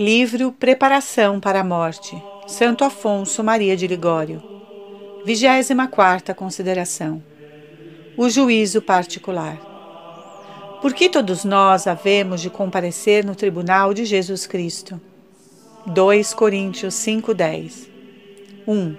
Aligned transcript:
Livro 0.00 0.50
Preparação 0.50 1.38
para 1.38 1.60
a 1.60 1.62
Morte, 1.62 2.16
Santo 2.46 2.84
Afonso 2.84 3.44
Maria 3.44 3.76
de 3.76 3.86
Ligório. 3.86 4.42
24 5.26 6.34
consideração. 6.34 7.22
O 8.16 8.26
juízo 8.30 8.80
particular. 8.80 9.58
Por 10.80 10.94
que 10.94 11.10
todos 11.10 11.44
nós 11.44 11.86
havemos 11.86 12.40
de 12.40 12.48
comparecer 12.48 13.26
no 13.26 13.34
tribunal 13.34 13.92
de 13.92 14.06
Jesus 14.06 14.46
Cristo? 14.46 14.98
2 15.84 16.32
Coríntios 16.32 16.94
5:10. 16.94 17.86
1. 18.66 18.96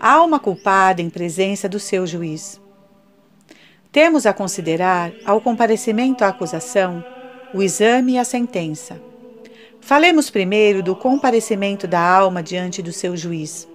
A 0.00 0.12
alma 0.12 0.40
culpada 0.40 1.02
em 1.02 1.10
presença 1.10 1.68
do 1.68 1.78
seu 1.78 2.06
juiz. 2.06 2.58
Temos 3.92 4.24
a 4.24 4.32
considerar, 4.32 5.12
ao 5.26 5.38
comparecimento 5.38 6.24
à 6.24 6.28
acusação, 6.28 7.04
o 7.52 7.62
exame 7.62 8.14
e 8.14 8.18
a 8.18 8.24
sentença. 8.24 9.07
Falemos 9.80 10.28
primeiro 10.28 10.82
do 10.82 10.94
comparecimento 10.94 11.86
da 11.86 12.00
alma 12.00 12.42
diante 12.42 12.82
do 12.82 12.92
seu 12.92 13.16
juiz. 13.16 13.66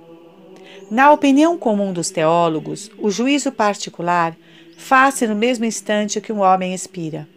Na 0.91 1.11
opinião 1.11 1.57
comum 1.57 1.91
dos 1.91 2.11
teólogos, 2.11 2.91
o 2.99 3.09
juízo 3.09 3.51
particular 3.51 4.35
faz-se 4.77 5.25
no 5.25 5.35
mesmo 5.35 5.65
instante 5.65 6.21
que 6.21 6.31
um 6.31 6.41
homem 6.41 6.73
expira. 6.73 7.27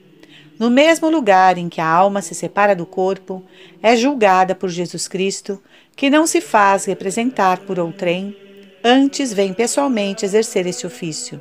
No 0.58 0.70
mesmo 0.70 1.10
lugar 1.10 1.58
em 1.58 1.68
que 1.68 1.80
a 1.80 1.86
alma 1.86 2.22
se 2.22 2.34
separa 2.34 2.74
do 2.74 2.86
corpo, 2.86 3.42
é 3.82 3.94
julgada 3.94 4.54
por 4.54 4.68
Jesus 4.68 5.06
Cristo, 5.06 5.62
que 5.94 6.10
não 6.10 6.26
se 6.26 6.40
faz 6.40 6.86
representar 6.86 7.58
por 7.60 7.78
outrem, 7.78 8.36
antes 8.82 9.32
vem 9.32 9.52
pessoalmente 9.52 10.24
exercer 10.24 10.66
esse 10.66 10.86
ofício. 10.86 11.40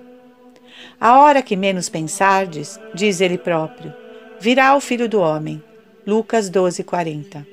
A 0.99 1.19
hora 1.19 1.41
que 1.41 1.55
menos 1.55 1.89
pensardes, 1.89 2.79
diz 2.93 3.21
ele 3.21 3.37
próprio, 3.37 3.93
virá 4.39 4.75
o 4.75 4.81
Filho 4.81 5.07
do 5.07 5.19
Homem. 5.19 5.61
Lucas 6.07 6.49
12, 6.49 6.83
40. 6.83 7.47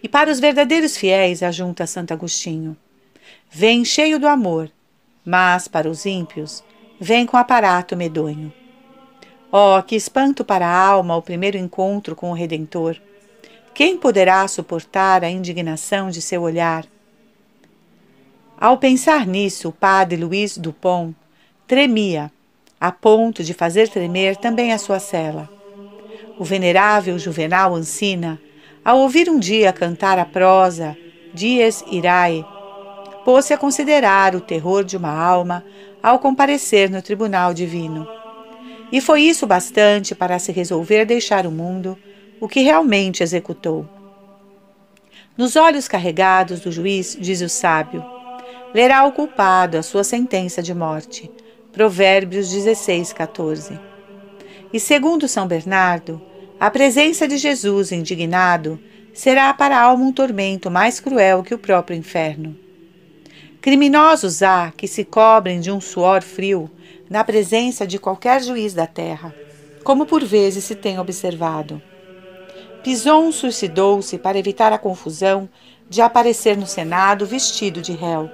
E 0.00 0.08
para 0.08 0.30
os 0.30 0.38
verdadeiros 0.38 0.96
fiéis, 0.96 1.42
ajunta 1.42 1.84
Santo 1.84 2.12
Agostinho, 2.12 2.76
vem 3.50 3.84
cheio 3.84 4.20
do 4.20 4.28
amor, 4.28 4.70
mas 5.24 5.66
para 5.66 5.90
os 5.90 6.06
ímpios, 6.06 6.62
vem 7.00 7.26
com 7.26 7.36
aparato 7.36 7.96
medonho. 7.96 8.52
Oh, 9.50 9.82
que 9.82 9.96
espanto 9.96 10.44
para 10.44 10.64
a 10.64 10.86
alma 10.86 11.16
o 11.16 11.22
primeiro 11.22 11.58
encontro 11.58 12.14
com 12.14 12.30
o 12.30 12.34
Redentor! 12.34 13.00
Quem 13.74 13.96
poderá 13.96 14.46
suportar 14.46 15.24
a 15.24 15.28
indignação 15.28 16.10
de 16.10 16.22
seu 16.22 16.42
olhar? 16.42 16.86
Ao 18.56 18.78
pensar 18.78 19.26
nisso, 19.26 19.70
o 19.70 19.72
padre 19.72 20.16
Luiz 20.16 20.56
Dupont 20.56 21.16
tremia, 21.66 22.30
a 22.80 22.92
ponto 22.92 23.42
de 23.42 23.52
fazer 23.52 23.88
tremer 23.88 24.36
também 24.36 24.72
a 24.72 24.78
sua 24.78 25.00
cela. 25.00 25.50
O 26.38 26.44
venerável 26.44 27.18
Juvenal 27.18 27.74
Ancina, 27.74 28.40
ao 28.84 28.98
ouvir 28.98 29.28
um 29.28 29.38
dia 29.38 29.72
cantar 29.72 30.18
a 30.18 30.24
prosa 30.24 30.96
Dies 31.32 31.84
Irae, 31.90 32.44
pôs-se 33.24 33.54
a 33.54 33.58
considerar 33.58 34.34
o 34.34 34.40
terror 34.40 34.84
de 34.84 34.96
uma 34.96 35.12
alma 35.12 35.64
ao 36.02 36.18
comparecer 36.18 36.90
no 36.90 37.00
tribunal 37.00 37.54
divino. 37.54 38.06
E 38.92 39.00
foi 39.00 39.22
isso 39.22 39.46
bastante 39.46 40.14
para 40.14 40.38
se 40.38 40.52
resolver 40.52 41.04
deixar 41.04 41.46
o 41.46 41.50
mundo, 41.50 41.98
o 42.40 42.48
que 42.48 42.60
realmente 42.60 43.22
executou. 43.22 43.88
Nos 45.36 45.56
olhos 45.56 45.88
carregados 45.88 46.60
do 46.60 46.70
juiz, 46.70 47.16
diz 47.18 47.40
o 47.40 47.48
sábio, 47.48 48.04
lerá 48.74 49.04
o 49.04 49.12
culpado 49.12 49.78
a 49.78 49.82
sua 49.82 50.04
sentença 50.04 50.62
de 50.62 50.74
morte 50.74 51.30
Provérbios 51.74 52.52
16, 52.52 53.12
14. 53.12 53.93
E 54.74 54.80
segundo 54.80 55.28
São 55.28 55.46
Bernardo, 55.46 56.20
a 56.58 56.68
presença 56.68 57.28
de 57.28 57.38
Jesus 57.38 57.92
indignado 57.92 58.80
será 59.12 59.54
para 59.54 59.78
a 59.78 59.82
alma 59.82 60.04
um 60.04 60.12
tormento 60.12 60.68
mais 60.68 60.98
cruel 60.98 61.44
que 61.44 61.54
o 61.54 61.58
próprio 61.58 61.96
inferno. 61.96 62.56
Criminosos 63.60 64.42
há 64.42 64.72
que 64.76 64.88
se 64.88 65.04
cobrem 65.04 65.60
de 65.60 65.70
um 65.70 65.80
suor 65.80 66.22
frio 66.22 66.68
na 67.08 67.22
presença 67.22 67.86
de 67.86 68.00
qualquer 68.00 68.42
juiz 68.42 68.74
da 68.74 68.84
terra, 68.84 69.32
como 69.84 70.06
por 70.06 70.24
vezes 70.24 70.64
se 70.64 70.74
tem 70.74 70.98
observado. 70.98 71.80
Pison 72.82 73.30
suicidou-se 73.30 74.18
para 74.18 74.40
evitar 74.40 74.72
a 74.72 74.78
confusão 74.78 75.48
de 75.88 76.02
aparecer 76.02 76.56
no 76.56 76.66
Senado 76.66 77.24
vestido 77.24 77.80
de 77.80 77.92
réu. 77.92 78.28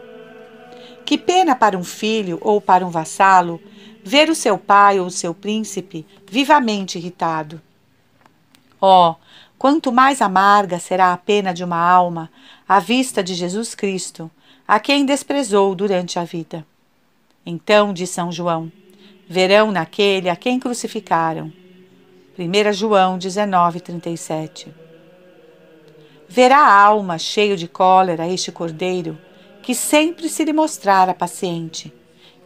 Que 1.05 1.19
pena 1.19 1.55
para 1.55 1.77
um 1.77 1.85
filho 1.85 2.39
ou 2.41 2.63
para 2.63 2.87
um 2.87 2.91
vassalo 2.91 3.61
ver 4.05 4.29
o 4.31 4.35
seu 4.35 4.59
pai 4.59 4.99
ou 4.99 5.07
o 5.07 5.11
seu 5.11 5.35
príncipe 5.35 6.07
vivamente 6.29 6.99
irritado. 6.99 7.61
Oh, 8.81 9.15
quanto 9.59 9.93
mais 9.93 10.23
amarga 10.23 10.79
será 10.79 11.13
a 11.13 11.17
pena 11.17 11.53
de 11.53 11.63
uma 11.63 11.79
alma 11.79 12.31
à 12.69 12.81
vista 12.81 13.23
de 13.23 13.35
Jesus 13.35 13.75
Cristo, 13.75 14.31
a 14.67 14.81
quem 14.81 15.05
desprezou 15.05 15.75
durante 15.75 16.19
a 16.19 16.25
vida. 16.25 16.65
Então, 17.45 17.93
diz 17.93 18.11
São 18.11 18.31
João, 18.31 18.71
verão 19.29 19.71
naquele 19.71 20.29
a 20.29 20.37
quem 20.37 20.59
crucificaram. 20.59 21.53
1 22.39 22.73
João 22.73 23.19
19:37. 23.19 24.69
Verá 26.29 26.59
a 26.59 26.83
alma 26.85 27.19
cheio 27.19 27.57
de 27.57 27.67
cólera 27.67 28.29
este 28.29 28.53
cordeiro 28.53 29.19
que 29.63 29.75
sempre 29.75 30.29
se 30.29 30.45
lhe 30.45 30.53
mostrara 30.53 31.13
paciente, 31.13 31.93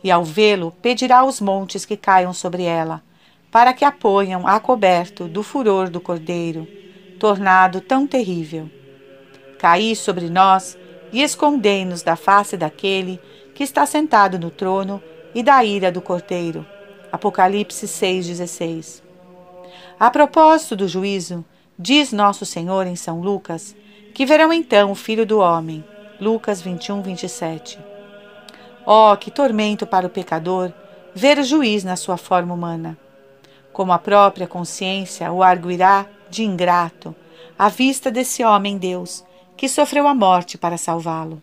e 0.04 0.10
ao 0.10 0.22
vê-lo 0.22 0.70
pedirá 0.82 1.20
aos 1.20 1.40
montes 1.40 1.86
que 1.86 1.96
caiam 1.96 2.34
sobre 2.34 2.64
ela, 2.64 3.02
para 3.50 3.72
que 3.72 3.86
a 3.86 3.90
ponham 3.90 4.46
a 4.46 4.60
coberto 4.60 5.26
do 5.26 5.42
furor 5.42 5.88
do 5.88 6.00
cordeiro, 6.00 6.68
tornado 7.18 7.80
tão 7.80 8.06
terrível. 8.06 8.70
Caí 9.58 9.96
sobre 9.96 10.28
nós 10.28 10.76
e 11.10 11.22
escondei-nos 11.22 12.02
da 12.02 12.16
face 12.16 12.54
daquele 12.54 13.18
que 13.54 13.64
está 13.64 13.86
sentado 13.86 14.38
no 14.38 14.50
trono 14.50 15.02
e 15.34 15.42
da 15.42 15.64
ira 15.64 15.90
do 15.90 16.02
cordeiro. 16.02 16.66
Apocalipse 17.10 17.86
6,16. 17.86 19.02
A 19.98 20.10
propósito 20.10 20.76
do 20.76 20.86
juízo, 20.86 21.44
diz 21.78 22.12
Nosso 22.12 22.44
Senhor 22.44 22.86
em 22.86 22.96
São 22.96 23.20
Lucas, 23.20 23.74
que 24.12 24.26
verão 24.26 24.52
então 24.52 24.90
o 24.90 24.94
Filho 24.94 25.24
do 25.24 25.38
Homem 25.38 25.82
Lucas 26.20 26.60
21, 26.60 27.02
27. 27.02 27.93
Oh, 28.86 29.16
que 29.16 29.30
tormento 29.30 29.86
para 29.86 30.06
o 30.06 30.10
pecador 30.10 30.72
ver 31.14 31.38
o 31.38 31.44
juiz 31.44 31.84
na 31.84 31.96
sua 31.96 32.16
forma 32.16 32.52
humana. 32.52 32.98
Como 33.72 33.92
a 33.92 33.98
própria 33.98 34.46
consciência 34.46 35.32
o 35.32 35.42
arguirá 35.42 36.06
de 36.28 36.44
ingrato 36.44 37.14
à 37.58 37.68
vista 37.68 38.10
desse 38.10 38.44
homem 38.44 38.76
Deus 38.76 39.24
que 39.56 39.68
sofreu 39.68 40.06
a 40.06 40.14
morte 40.14 40.58
para 40.58 40.76
salvá-lo. 40.76 41.42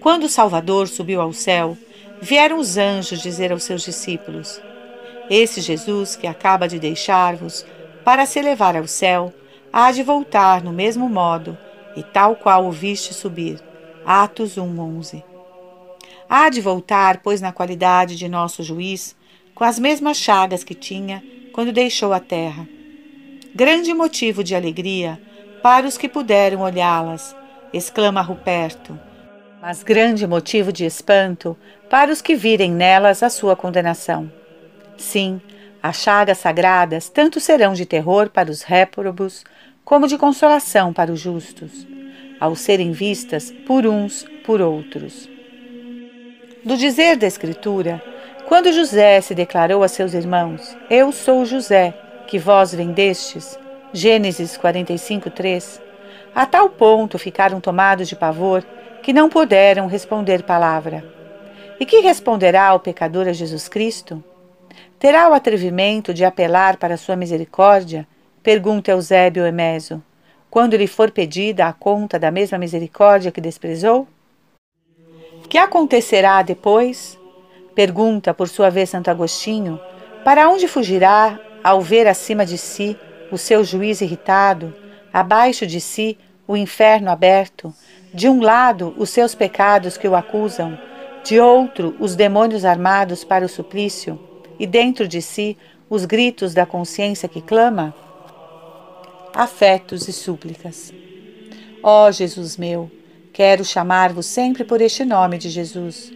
Quando 0.00 0.24
o 0.24 0.28
Salvador 0.28 0.88
subiu 0.88 1.20
ao 1.20 1.32
céu, 1.32 1.76
vieram 2.20 2.58
os 2.58 2.76
anjos 2.76 3.20
dizer 3.20 3.52
aos 3.52 3.64
seus 3.64 3.82
discípulos: 3.82 4.60
Esse 5.30 5.60
Jesus 5.60 6.16
que 6.16 6.26
acaba 6.26 6.68
de 6.68 6.78
deixar-vos 6.78 7.64
para 8.04 8.26
se 8.26 8.38
elevar 8.38 8.76
ao 8.76 8.86
céu, 8.86 9.32
há 9.72 9.90
de 9.90 10.02
voltar 10.02 10.62
no 10.62 10.72
mesmo 10.72 11.08
modo 11.08 11.56
e 11.96 12.02
tal 12.02 12.36
qual 12.36 12.66
o 12.66 12.72
viste 12.72 13.14
subir. 13.14 13.60
Atos 14.04 14.56
1:11. 14.56 15.33
Há 16.28 16.48
de 16.48 16.60
voltar, 16.60 17.20
pois, 17.22 17.40
na 17.40 17.52
qualidade 17.52 18.16
de 18.16 18.28
nosso 18.28 18.62
juiz, 18.62 19.16
com 19.54 19.64
as 19.64 19.78
mesmas 19.78 20.16
chagas 20.16 20.64
que 20.64 20.74
tinha 20.74 21.22
quando 21.52 21.72
deixou 21.72 22.12
a 22.12 22.20
terra. 22.20 22.66
Grande 23.54 23.94
motivo 23.94 24.42
de 24.42 24.54
alegria 24.54 25.20
para 25.62 25.86
os 25.86 25.96
que 25.96 26.08
puderam 26.08 26.60
olhá-las, 26.60 27.36
exclama 27.72 28.20
Ruperto, 28.20 28.98
mas 29.62 29.82
grande 29.82 30.26
motivo 30.26 30.72
de 30.72 30.84
espanto 30.84 31.56
para 31.88 32.12
os 32.12 32.20
que 32.20 32.34
virem 32.34 32.72
nelas 32.72 33.22
a 33.22 33.30
sua 33.30 33.54
condenação. 33.54 34.30
Sim, 34.98 35.40
as 35.82 35.96
chagas 35.96 36.38
sagradas 36.38 37.08
tanto 37.08 37.38
serão 37.40 37.74
de 37.74 37.86
terror 37.86 38.28
para 38.30 38.50
os 38.50 38.62
réprobos 38.62 39.44
como 39.84 40.08
de 40.08 40.18
consolação 40.18 40.92
para 40.92 41.12
os 41.12 41.20
justos, 41.20 41.86
ao 42.40 42.56
serem 42.56 42.90
vistas 42.90 43.52
por 43.66 43.86
uns 43.86 44.26
por 44.44 44.60
outros. 44.60 45.33
Do 46.64 46.78
dizer 46.78 47.16
da 47.18 47.26
Escritura, 47.26 48.02
quando 48.48 48.72
José 48.72 49.20
se 49.20 49.34
declarou 49.34 49.82
a 49.82 49.88
seus 49.88 50.14
irmãos: 50.14 50.74
Eu 50.88 51.12
sou 51.12 51.44
José, 51.44 51.92
que 52.26 52.38
vós 52.38 52.74
vendestes, 52.74 53.58
Gênesis 53.92 54.56
45, 54.56 55.28
3, 55.28 55.82
a 56.34 56.46
tal 56.46 56.70
ponto 56.70 57.18
ficaram 57.18 57.60
tomados 57.60 58.08
de 58.08 58.16
pavor 58.16 58.64
que 59.02 59.12
não 59.12 59.28
puderam 59.28 59.86
responder 59.86 60.42
palavra. 60.42 61.04
E 61.78 61.84
que 61.84 62.00
responderá 62.00 62.72
o 62.72 62.80
pecador 62.80 63.28
a 63.28 63.34
Jesus 63.34 63.68
Cristo? 63.68 64.24
Terá 64.98 65.28
o 65.28 65.34
atrevimento 65.34 66.14
de 66.14 66.24
apelar 66.24 66.78
para 66.78 66.96
sua 66.96 67.14
misericórdia 67.14 68.08
Pergunta 68.42 68.90
Eusébio 68.90 69.44
Emeso, 69.44 70.02
quando 70.48 70.78
lhe 70.78 70.86
for 70.86 71.10
pedida 71.10 71.66
a 71.66 71.74
conta 71.74 72.18
da 72.18 72.30
mesma 72.30 72.56
misericórdia 72.56 73.30
que 73.30 73.40
desprezou? 73.40 74.08
Que 75.48 75.58
acontecerá 75.58 76.42
depois? 76.42 77.18
Pergunta, 77.74 78.32
por 78.32 78.48
sua 78.48 78.70
vez, 78.70 78.90
Santo 78.90 79.10
Agostinho, 79.10 79.80
para 80.24 80.48
onde 80.48 80.68
fugirá 80.68 81.38
ao 81.62 81.80
ver 81.80 82.06
acima 82.06 82.46
de 82.46 82.58
si 82.58 82.96
o 83.30 83.38
seu 83.38 83.64
juiz 83.64 84.00
irritado, 84.00 84.74
Abaixo 85.14 85.64
de 85.64 85.80
si, 85.80 86.18
o 86.44 86.56
inferno 86.56 87.08
aberto, 87.08 87.72
de 88.12 88.28
um 88.28 88.42
lado, 88.42 88.92
os 88.98 89.10
seus 89.10 89.32
pecados 89.32 89.96
que 89.96 90.08
o 90.08 90.16
acusam, 90.16 90.76
de 91.22 91.38
outro, 91.38 91.94
os 92.00 92.16
demônios 92.16 92.64
armados 92.64 93.22
para 93.22 93.44
o 93.44 93.48
suplício, 93.48 94.18
e 94.58 94.66
dentro 94.66 95.06
de 95.06 95.22
si, 95.22 95.56
os 95.88 96.04
gritos 96.04 96.52
da 96.52 96.66
consciência 96.66 97.28
que 97.28 97.40
clama? 97.40 97.94
Afetos 99.32 100.08
e 100.08 100.12
súplicas. 100.12 100.92
Ó 101.80 102.08
oh, 102.08 102.10
Jesus 102.10 102.56
meu, 102.56 102.90
quero 103.34 103.64
chamar-vos 103.64 104.26
sempre 104.26 104.62
por 104.62 104.80
este 104.80 105.04
nome 105.04 105.38
de 105.38 105.50
Jesus, 105.50 106.12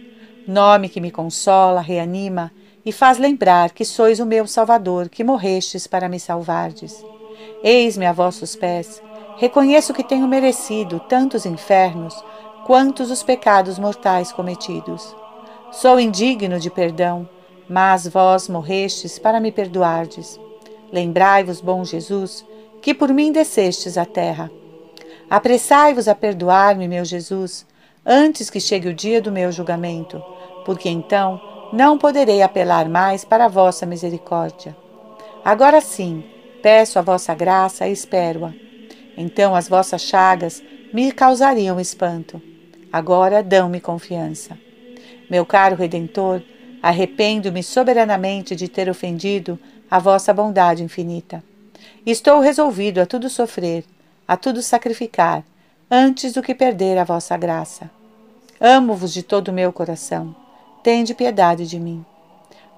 nome 0.47 0.87
que 0.87 1.01
me 1.01 1.11
consola, 1.11 1.81
reanima 1.81 2.49
e 2.85 2.93
faz 2.93 3.17
lembrar 3.17 3.71
que 3.71 3.83
sois 3.83 4.21
o 4.21 4.25
meu 4.25 4.47
Salvador, 4.47 5.09
que 5.09 5.21
morrestes 5.21 5.85
para 5.85 6.07
me 6.07 6.17
salvardes. 6.17 7.03
Eis-me 7.61 8.05
a 8.05 8.13
vossos 8.13 8.55
pés. 8.55 9.03
Reconheço 9.35 9.93
que 9.93 10.01
tenho 10.01 10.29
merecido 10.29 10.97
tantos 11.09 11.45
infernos 11.45 12.15
quantos 12.65 13.11
os 13.11 13.21
pecados 13.21 13.77
mortais 13.77 14.31
cometidos. 14.31 15.13
Sou 15.73 15.99
indigno 15.99 16.57
de 16.57 16.69
perdão, 16.69 17.27
mas 17.67 18.07
vós 18.07 18.47
morrestes 18.47 19.19
para 19.19 19.41
me 19.41 19.51
perdoardes. 19.51 20.39
Lembrai-vos, 20.89 21.59
bom 21.59 21.83
Jesus, 21.83 22.45
que 22.81 22.93
por 22.93 23.13
mim 23.13 23.33
descestes 23.33 23.97
à 23.97 24.05
terra. 24.05 24.49
Apressai-vos 25.29 26.07
a 26.07 26.15
perdoar-me, 26.15 26.87
meu 26.87 27.05
Jesus, 27.05 27.65
antes 28.05 28.49
que 28.49 28.59
chegue 28.59 28.87
o 28.87 28.93
dia 28.93 29.21
do 29.21 29.31
meu 29.31 29.51
julgamento, 29.51 30.23
porque 30.65 30.89
então 30.89 31.39
não 31.71 31.97
poderei 31.97 32.41
apelar 32.41 32.89
mais 32.89 33.23
para 33.23 33.45
a 33.45 33.49
vossa 33.49 33.85
misericórdia. 33.85 34.75
Agora 35.45 35.81
sim, 35.81 36.23
peço 36.63 36.97
a 36.97 37.03
vossa 37.03 37.35
graça 37.35 37.87
e 37.87 37.91
espero-a. 37.91 38.53
Então 39.15 39.53
as 39.53 39.69
vossas 39.69 40.01
chagas 40.01 40.63
me 40.91 41.11
causariam 41.11 41.79
espanto. 41.79 42.41
Agora 42.91 43.43
dão-me 43.43 43.79
confiança. 43.79 44.57
Meu 45.29 45.45
caro 45.45 45.75
Redentor, 45.75 46.41
arrependo-me 46.81 47.61
soberanamente 47.61 48.55
de 48.55 48.67
ter 48.67 48.89
ofendido 48.89 49.59
a 49.91 49.99
vossa 49.99 50.33
bondade 50.33 50.83
infinita. 50.83 51.43
Estou 52.03 52.39
resolvido 52.39 52.99
a 52.99 53.05
tudo 53.05 53.29
sofrer, 53.29 53.83
a 54.29 54.37
tudo 54.37 54.61
sacrificar, 54.61 55.43
antes 55.89 56.33
do 56.33 56.43
que 56.43 56.53
perder 56.53 56.99
a 56.99 57.03
vossa 57.03 57.35
graça. 57.35 57.89
Amo-vos 58.61 59.11
de 59.11 59.23
todo 59.23 59.47
o 59.47 59.53
meu 59.53 59.73
coração 59.73 60.35
tende 60.83 61.13
piedade 61.13 61.67
de 61.67 61.79
mim. 61.79 62.05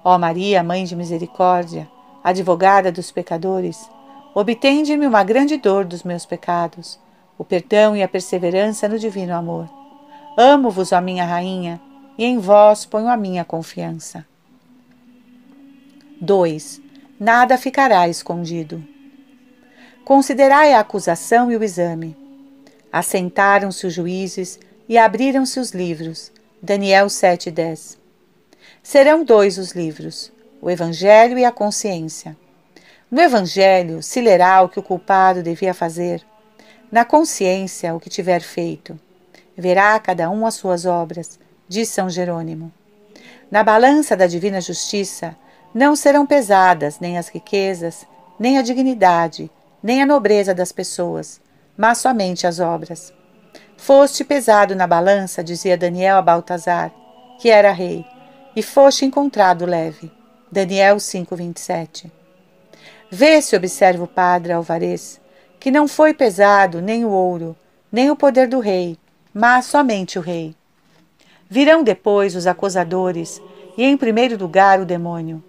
Ó 0.04 0.18
Maria, 0.18 0.62
Mãe 0.62 0.84
de 0.84 0.96
Misericórdia, 0.96 1.88
advogada 2.22 2.90
dos 2.90 3.10
pecadores, 3.10 3.88
obtende-me 4.34 5.06
uma 5.06 5.22
grande 5.22 5.56
dor 5.56 5.84
dos 5.84 6.02
meus 6.02 6.26
pecados, 6.26 6.98
o 7.38 7.44
perdão 7.44 7.96
e 7.96 8.02
a 8.02 8.08
perseverança 8.08 8.88
no 8.88 8.98
divino 8.98 9.34
amor. 9.34 9.68
Amo-vos, 10.36 10.92
ó 10.92 11.00
minha 11.00 11.24
Rainha, 11.24 11.80
e 12.18 12.24
em 12.24 12.38
vós 12.38 12.84
ponho 12.84 13.08
a 13.08 13.16
minha 13.16 13.44
confiança. 13.44 14.26
2. 16.20 16.80
Nada 17.18 17.58
ficará 17.58 18.08
escondido. 18.08 18.82
Considerai 20.04 20.72
a 20.72 20.80
acusação 20.80 21.50
e 21.52 21.56
o 21.56 21.62
exame. 21.62 22.16
Assentaram-se 22.92 23.86
os 23.86 23.94
juízes 23.94 24.58
e 24.88 24.98
abriram-se 24.98 25.60
os 25.60 25.70
livros, 25.70 26.32
Daniel 26.60 27.06
7,10. 27.06 27.96
Serão 28.82 29.24
dois 29.24 29.58
os 29.58 29.72
livros, 29.72 30.32
o 30.60 30.68
Evangelho 30.68 31.38
e 31.38 31.44
a 31.44 31.52
consciência. 31.52 32.36
No 33.08 33.20
Evangelho 33.20 34.02
se 34.02 34.20
lerá 34.20 34.60
o 34.62 34.68
que 34.68 34.80
o 34.80 34.82
culpado 34.82 35.40
devia 35.40 35.72
fazer, 35.72 36.24
na 36.90 37.04
consciência 37.04 37.94
o 37.94 38.00
que 38.00 38.10
tiver 38.10 38.40
feito. 38.40 38.98
Verá 39.56 39.98
cada 40.00 40.28
um 40.28 40.44
as 40.44 40.54
suas 40.54 40.84
obras, 40.84 41.38
diz 41.68 41.88
São 41.88 42.10
Jerônimo. 42.10 42.72
Na 43.48 43.62
balança 43.62 44.16
da 44.16 44.26
divina 44.26 44.60
justiça 44.60 45.36
não 45.72 45.94
serão 45.94 46.26
pesadas 46.26 46.98
nem 46.98 47.18
as 47.18 47.28
riquezas, 47.28 48.04
nem 48.38 48.58
a 48.58 48.62
dignidade, 48.62 49.48
nem 49.82 50.02
a 50.02 50.06
nobreza 50.06 50.54
das 50.54 50.70
pessoas, 50.72 51.40
mas 51.76 51.98
somente 51.98 52.46
as 52.46 52.60
obras. 52.60 53.12
Foste 53.76 54.24
pesado 54.24 54.76
na 54.76 54.86
balança, 54.86 55.42
dizia 55.42 55.76
Daniel 55.76 56.18
a 56.18 56.22
Baltazar, 56.22 56.92
que 57.40 57.50
era 57.50 57.72
rei, 57.72 58.06
e 58.54 58.62
foste 58.62 59.04
encontrado 59.04 59.66
leve. 59.66 60.12
Daniel 60.50 61.00
5:27. 61.00 62.12
Vê-se, 63.10 63.56
observa 63.56 64.04
o 64.04 64.06
padre 64.06 64.52
Alvarez, 64.52 65.20
que 65.58 65.70
não 65.70 65.88
foi 65.88 66.14
pesado 66.14 66.80
nem 66.80 67.04
o 67.04 67.10
ouro, 67.10 67.56
nem 67.90 68.10
o 68.10 68.16
poder 68.16 68.48
do 68.48 68.60
rei, 68.60 68.96
mas 69.34 69.66
somente 69.66 70.18
o 70.18 70.22
rei. 70.22 70.54
Virão 71.48 71.82
depois 71.82 72.36
os 72.36 72.46
acusadores, 72.46 73.42
e 73.76 73.84
em 73.84 73.96
primeiro 73.96 74.38
lugar 74.38 74.80
o 74.80 74.86
demônio. 74.86 75.42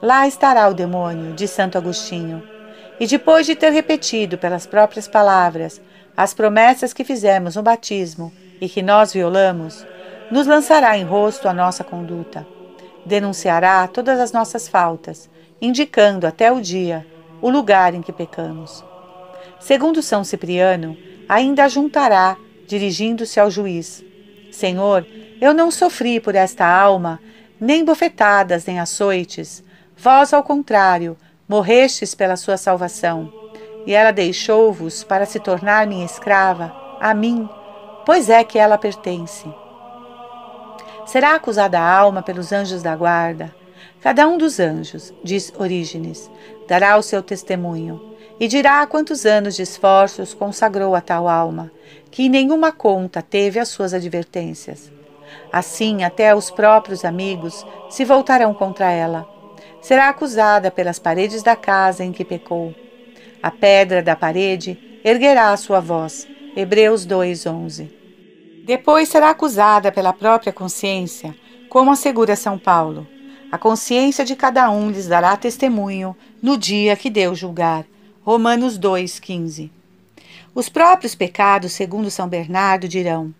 Lá 0.00 0.26
estará 0.26 0.68
o 0.68 0.74
demônio, 0.74 1.34
diz 1.34 1.50
Santo 1.50 1.76
Agostinho. 1.76 2.55
E 2.98 3.06
depois 3.06 3.46
de 3.46 3.54
ter 3.54 3.70
repetido 3.70 4.38
pelas 4.38 4.66
próprias 4.66 5.06
palavras 5.06 5.80
as 6.16 6.32
promessas 6.32 6.92
que 6.92 7.04
fizemos 7.04 7.56
no 7.56 7.62
batismo 7.62 8.32
e 8.60 8.68
que 8.68 8.82
nós 8.82 9.12
violamos, 9.12 9.86
nos 10.30 10.46
lançará 10.46 10.96
em 10.96 11.04
rosto 11.04 11.48
a 11.48 11.52
nossa 11.52 11.84
conduta. 11.84 12.46
Denunciará 13.04 13.86
todas 13.86 14.18
as 14.18 14.32
nossas 14.32 14.66
faltas, 14.66 15.28
indicando 15.60 16.26
até 16.26 16.50
o 16.50 16.60
dia 16.60 17.06
o 17.40 17.50
lugar 17.50 17.94
em 17.94 18.00
que 18.00 18.12
pecamos. 18.12 18.82
Segundo 19.60 20.02
São 20.02 20.24
Cipriano, 20.24 20.96
ainda 21.28 21.68
juntará, 21.68 22.36
dirigindo-se 22.66 23.38
ao 23.38 23.50
juiz: 23.50 24.02
Senhor, 24.50 25.06
eu 25.40 25.52
não 25.52 25.70
sofri 25.70 26.18
por 26.18 26.34
esta 26.34 26.66
alma, 26.66 27.20
nem 27.60 27.84
bofetadas, 27.84 28.64
nem 28.64 28.80
açoites. 28.80 29.62
Vós, 29.96 30.32
ao 30.32 30.42
contrário, 30.42 31.16
morrestes 31.48 32.14
pela 32.14 32.36
sua 32.36 32.56
salvação 32.56 33.32
e 33.86 33.94
ela 33.94 34.10
deixou-vos 34.10 35.04
para 35.04 35.24
se 35.24 35.38
tornar 35.38 35.86
minha 35.86 36.04
escrava, 36.04 36.74
a 37.00 37.14
mim, 37.14 37.48
pois 38.04 38.28
é 38.28 38.42
que 38.42 38.58
ela 38.58 38.76
pertence. 38.76 39.46
Será 41.06 41.36
acusada 41.36 41.78
a 41.78 41.98
alma 41.98 42.20
pelos 42.20 42.52
anjos 42.52 42.82
da 42.82 42.96
guarda. 42.96 43.54
Cada 44.00 44.26
um 44.26 44.36
dos 44.36 44.58
anjos, 44.58 45.14
diz 45.22 45.52
Orígenes, 45.56 46.28
dará 46.66 46.96
o 46.96 47.02
seu 47.02 47.22
testemunho 47.22 48.16
e 48.40 48.48
dirá 48.48 48.84
quantos 48.86 49.24
anos 49.24 49.54
de 49.54 49.62
esforços 49.62 50.34
consagrou 50.34 50.94
a 50.94 51.00
tal 51.00 51.28
alma, 51.28 51.70
que 52.10 52.24
em 52.24 52.28
nenhuma 52.28 52.72
conta 52.72 53.22
teve 53.22 53.60
as 53.60 53.68
suas 53.68 53.94
advertências. 53.94 54.90
Assim, 55.52 56.02
até 56.02 56.34
os 56.34 56.50
próprios 56.50 57.04
amigos 57.04 57.64
se 57.88 58.04
voltarão 58.04 58.52
contra 58.52 58.90
ela. 58.90 59.35
Será 59.86 60.08
acusada 60.08 60.68
pelas 60.68 60.98
paredes 60.98 61.44
da 61.44 61.54
casa 61.54 62.02
em 62.02 62.10
que 62.10 62.24
pecou 62.24 62.74
a 63.40 63.52
pedra 63.52 64.02
da 64.02 64.16
parede 64.16 64.76
erguerá 65.04 65.52
a 65.52 65.56
sua 65.56 65.78
voz. 65.78 66.26
Hebreus 66.56 67.06
2:11. 67.06 67.88
Depois 68.64 69.08
será 69.08 69.30
acusada 69.30 69.92
pela 69.92 70.12
própria 70.12 70.52
consciência, 70.52 71.36
como 71.68 71.92
assegura 71.92 72.34
São 72.34 72.58
Paulo. 72.58 73.06
A 73.52 73.56
consciência 73.56 74.24
de 74.24 74.34
cada 74.34 74.68
um 74.72 74.90
lhes 74.90 75.06
dará 75.06 75.36
testemunho 75.36 76.16
no 76.42 76.58
dia 76.58 76.96
que 76.96 77.08
Deus 77.08 77.38
julgar. 77.38 77.86
Romanos 78.24 78.76
2:15. 78.76 79.70
Os 80.52 80.68
próprios 80.68 81.14
pecados, 81.14 81.74
segundo 81.74 82.10
São 82.10 82.26
Bernardo, 82.26 82.88
dirão: 82.88 83.32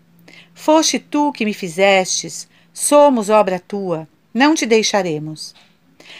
Foste 0.53 0.97
tu 0.97 1.33
que 1.33 1.43
me 1.43 1.53
fizestes, 1.53 2.47
somos 2.71 3.29
obra 3.29 3.59
tua, 3.59 4.07
não 4.33 4.55
te 4.55 4.65
deixaremos. 4.65 5.53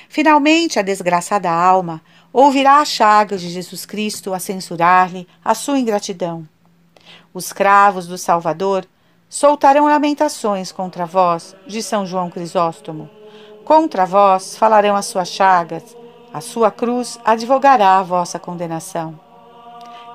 Finalmente, 0.10 0.79
a 0.79 0.82
desgraçada 0.82 1.50
alma 1.51 2.01
ouvirá 2.32 2.82
as 2.82 2.89
chagas 2.89 3.41
de 3.41 3.50
Jesus 3.50 3.86
Cristo 3.86 4.34
a 4.34 4.39
censurar-lhe 4.39 5.27
a 5.44 5.53
sua 5.53 5.79
ingratidão. 5.79 6.48
Os 7.34 7.53
cravos 7.53 8.08
do 8.08 8.17
Salvador 8.17 8.86
soltarão 9.29 9.86
lamentações 9.86 10.72
contra 10.72 11.06
vós, 11.06 11.56
de 11.65 11.82
São 11.84 12.06
João 12.06 12.29
Crisóstomo. 12.29 13.10
Contra 13.65 14.06
vós 14.06 14.56
falarão 14.58 14.96
as 14.96 15.06
suas 15.06 15.29
chagas, 15.29 15.96
a 16.34 16.41
sua 16.41 16.72
cruz 16.72 17.20
advogará 17.25 18.00
a 18.00 18.03
vossa 18.03 18.39
condenação. 18.39 19.20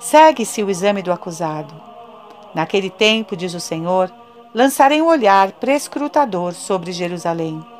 Segue-se 0.00 0.62
o 0.62 0.70
exame 0.70 1.02
do 1.02 1.12
acusado. 1.12 1.74
Naquele 2.54 2.90
tempo, 2.90 3.36
diz 3.36 3.54
o 3.54 3.60
Senhor, 3.60 4.12
lançarei 4.54 5.00
um 5.00 5.06
olhar 5.06 5.52
prescrutador 5.52 6.54
sobre 6.54 6.92
Jerusalém. 6.92 7.71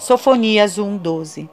Sofonias 0.00 0.78
1:12 0.78 1.46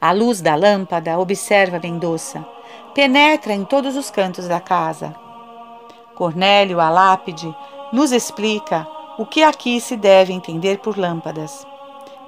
a 0.00 0.12
luz 0.12 0.40
da 0.40 0.54
lâmpada 0.54 1.18
observa 1.18 1.80
Mendonça. 1.82 2.46
Penetra 2.94 3.52
em 3.52 3.64
todos 3.64 3.96
os 3.96 4.08
cantos 4.08 4.46
da 4.46 4.60
casa. 4.60 5.12
Cornélio, 6.14 6.78
a 6.78 6.88
lápide, 6.88 7.52
nos 7.92 8.12
explica 8.12 8.86
o 9.18 9.26
que 9.26 9.42
aqui 9.42 9.80
se 9.80 9.96
deve 9.96 10.32
entender 10.32 10.78
por 10.78 10.96
lâmpadas. 10.96 11.66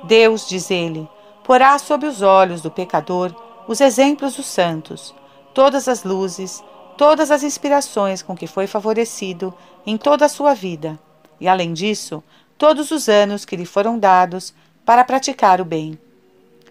Deus, 0.03 0.49
diz 0.49 0.69
ele, 0.73 1.09
porá 1.45 1.79
sob 1.79 2.05
os 2.05 2.21
olhos 2.21 2.61
do 2.61 2.71
pecador 2.71 3.33
os 3.69 3.81
exemplos 3.81 4.35
dos 4.35 4.47
santos, 4.47 5.15
todas 5.55 5.87
as 5.87 6.03
luzes 6.03 6.65
todas 7.01 7.31
as 7.31 7.43
inspirações 7.43 8.21
com 8.21 8.37
que 8.37 8.47
foi 8.47 8.67
favorecido 8.67 9.55
em 9.87 9.97
toda 9.97 10.27
a 10.27 10.29
sua 10.29 10.53
vida, 10.53 10.99
e 11.41 11.49
além 11.49 11.73
disso, 11.73 12.23
todos 12.59 12.91
os 12.91 13.09
anos 13.09 13.47
que 13.47 13.57
lhe 13.57 13.65
foram 13.65 13.99
dados 13.99 14.53
para 14.85 15.05
praticar 15.05 15.61
o 15.61 15.65
bem. 15.65 15.99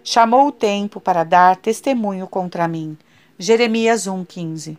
Chamou 0.02 0.48
o 0.48 0.52
tempo 0.52 1.00
para 1.00 1.24
dar 1.24 1.56
testemunho 1.56 2.26
contra 2.26 2.66
mim. 2.66 2.96
Jeremias 3.38 4.06
1,15 4.06 4.76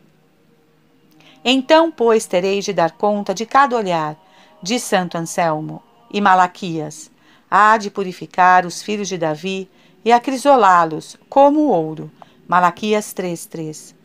Então, 1.43 1.91
pois, 1.91 2.25
tereis 2.25 2.65
de 2.65 2.73
dar 2.73 2.91
conta 2.91 3.33
de 3.33 3.45
cada 3.45 3.75
olhar, 3.75 4.15
de 4.61 4.79
Santo 4.79 5.17
Anselmo 5.17 5.81
e 6.11 6.21
Malaquias. 6.21 7.09
Há 7.49 7.77
de 7.77 7.89
purificar 7.89 8.65
os 8.65 8.81
filhos 8.81 9.07
de 9.07 9.17
Davi 9.17 9.69
e 10.03 10.11
acrisolá-los 10.11 11.17
como 11.29 11.67
ouro. 11.67 12.11
Malaquias 12.47 13.13
3,3 13.13 13.95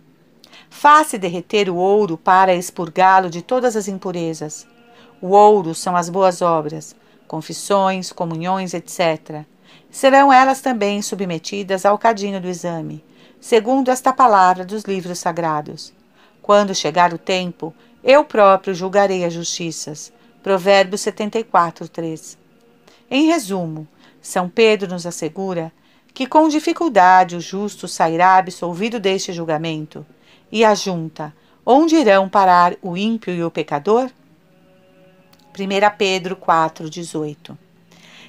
Faça 0.71 1.19
derreter 1.19 1.69
o 1.69 1.77
ouro 1.77 2.17
para 2.17 2.55
expurgá-lo 2.55 3.31
de 3.31 3.43
todas 3.43 3.77
as 3.77 3.89
impurezas. 3.89 4.67
O 5.21 5.29
ouro 5.29 5.75
são 5.75 5.97
as 5.97 6.09
boas 6.09 6.43
obras, 6.43 6.95
confissões, 7.27 8.13
comunhões, 8.13 8.75
etc. 8.75 9.45
Serão 9.91 10.33
elas 10.33 10.61
também 10.61 11.03
submetidas 11.03 11.85
ao 11.85 11.99
cadinho 11.99 12.41
do 12.41 12.49
exame, 12.49 13.05
segundo 13.41 13.91
esta 13.91 14.13
palavra 14.13 14.65
dos 14.65 14.85
livros 14.85 15.19
sagrados. 15.19 15.93
Quando 16.41 16.75
chegar 16.75 17.13
o 17.13 17.19
tempo, 17.19 17.75
eu 18.05 18.25
próprio 18.25 18.75
julgarei 18.75 19.25
as 19.25 19.33
justiças. 19.33 20.13
Provérbios 20.43 21.01
74, 21.01 21.89
3. 21.89 22.39
Em 23.11 23.27
resumo, 23.27 23.87
São 24.23 24.49
Pedro 24.49 24.89
nos 24.89 25.07
assegura 25.07 25.73
que 26.15 26.27
com 26.27 26.49
dificuldade 26.49 27.37
o 27.37 27.41
justo 27.41 27.87
sairá 27.87 28.37
absolvido 28.37 28.99
deste 28.99 29.33
julgamento 29.33 30.07
e 30.51 30.65
a 30.65 30.75
junta: 30.75 31.35
Onde 31.65 31.97
irão 31.97 32.29
parar 32.29 32.75
o 32.81 32.97
ímpio 32.97 33.35
e 33.35 33.43
o 33.43 33.51
pecador? 33.51 34.11
1 35.59 35.97
Pedro 35.97 36.37
4,18 36.37 37.57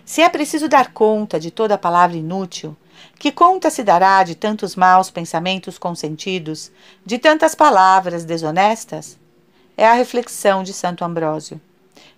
Se 0.06 0.22
é 0.22 0.30
preciso 0.30 0.70
dar 0.70 0.94
conta 0.94 1.38
de 1.38 1.52
toda 1.52 1.78
palavra 1.78 2.16
inútil, 2.16 2.76
que 3.20 3.32
conta 3.32 3.70
se 3.70 3.84
dará 3.84 4.24
de 4.24 4.34
tantos 4.34 4.76
maus 4.76 5.12
pensamentos 5.12 5.78
consentidos, 5.78 6.72
de 7.06 7.20
tantas 7.20 7.54
palavras 7.54 8.24
desonestas? 8.24 9.18
É 9.76 9.86
a 9.86 9.94
reflexão 9.94 10.64
de 10.64 10.74
Santo 10.74 11.04
Ambrósio. 11.04 11.60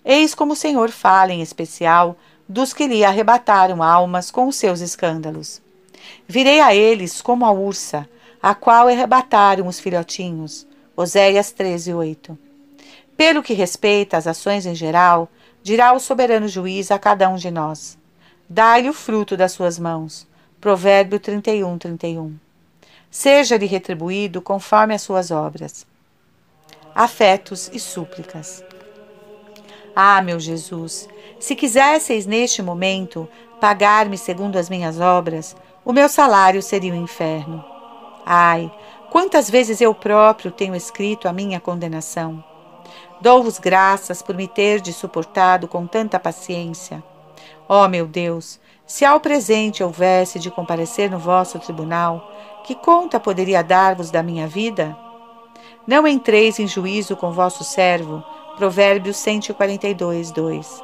Eis 0.06 0.36
como 0.36 0.54
o 0.54 0.56
Senhor 0.56 0.92
fala 0.92 1.34
em 1.34 1.42
especial 1.42 2.16
dos 2.48 2.72
que 2.72 2.88
lhe 2.88 3.04
arrebataram 3.04 3.84
almas 3.84 4.30
com 4.30 4.48
os 4.48 4.56
seus 4.56 4.80
escândalos. 4.80 5.62
Virei 6.28 6.62
a 6.62 6.74
eles 6.74 7.22
como 7.22 7.46
a 7.46 7.52
ursa, 7.52 8.08
a 8.42 8.56
qual 8.56 8.88
arrebataram 8.88 9.68
os 9.68 9.80
filhotinhos. 9.80 10.66
Oséias 10.96 11.52
13, 11.52 11.94
8. 11.94 12.49
Pelo 13.20 13.44
que 13.44 13.54
respeita 13.54 14.16
às 14.16 14.26
ações 14.28 14.66
em 14.66 14.74
geral, 14.74 15.28
dirá 15.62 15.92
o 15.92 16.00
soberano 16.00 16.48
juiz 16.48 16.90
a 16.90 16.98
cada 16.98 17.28
um 17.28 17.36
de 17.36 17.52
nós: 17.52 17.98
Dai-lhe 18.48 18.88
o 18.88 18.94
fruto 18.94 19.36
das 19.36 19.52
suas 19.52 19.78
mãos. 19.78 20.26
Provérbio 20.62 21.20
31, 21.20 21.78
31. 21.78 22.38
Seja-lhe 23.12 23.66
retribuído 23.66 24.42
conforme 24.42 24.94
as 24.94 25.02
suas 25.02 25.32
obras. 25.32 25.86
Afetos 26.96 27.70
e 27.74 27.78
súplicas. 27.78 28.64
Ah, 29.94 30.22
meu 30.22 30.40
Jesus, 30.40 31.10
se 31.42 31.58
quisesseis 31.58 32.26
neste 32.26 32.62
momento 32.62 33.28
pagar-me 33.60 34.18
segundo 34.18 34.58
as 34.58 34.70
minhas 34.70 34.98
obras, 34.98 35.58
o 35.84 35.92
meu 35.92 36.08
salário 36.08 36.64
seria 36.64 36.94
o 36.94 36.96
inferno. 36.96 37.66
Ai, 38.26 38.72
quantas 39.10 39.50
vezes 39.50 39.82
eu 39.82 39.94
próprio 39.94 40.52
tenho 40.52 40.74
escrito 40.74 41.28
a 41.28 41.34
minha 41.34 41.60
condenação. 41.60 42.42
Dou-vos 43.22 43.60
graças 43.60 44.22
por 44.22 44.36
me 44.36 44.48
terdes 44.48 44.96
suportado 44.96 45.68
com 45.68 45.86
tanta 45.86 46.20
paciência. 46.20 47.04
Ó 47.68 47.86
oh, 47.86 47.88
meu 47.88 48.08
Deus, 48.08 48.60
se 48.86 49.06
ao 49.06 49.20
presente 49.20 49.84
houvesse 49.84 50.40
de 50.40 50.50
comparecer 50.50 51.12
no 51.12 51.20
vosso 51.20 51.60
tribunal, 51.60 52.32
que 52.64 52.74
conta 52.76 53.20
poderia 53.20 53.64
dar-vos 53.64 54.10
da 54.10 54.24
minha 54.24 54.48
vida? 54.48 54.98
Não 55.86 56.08
entreis 56.08 56.60
em 56.60 56.68
juízo 56.68 57.16
com 57.16 57.32
vosso 57.32 57.64
servo. 57.64 58.24
Provérbios 58.58 59.18
142, 59.18 60.32
2. 60.32 60.84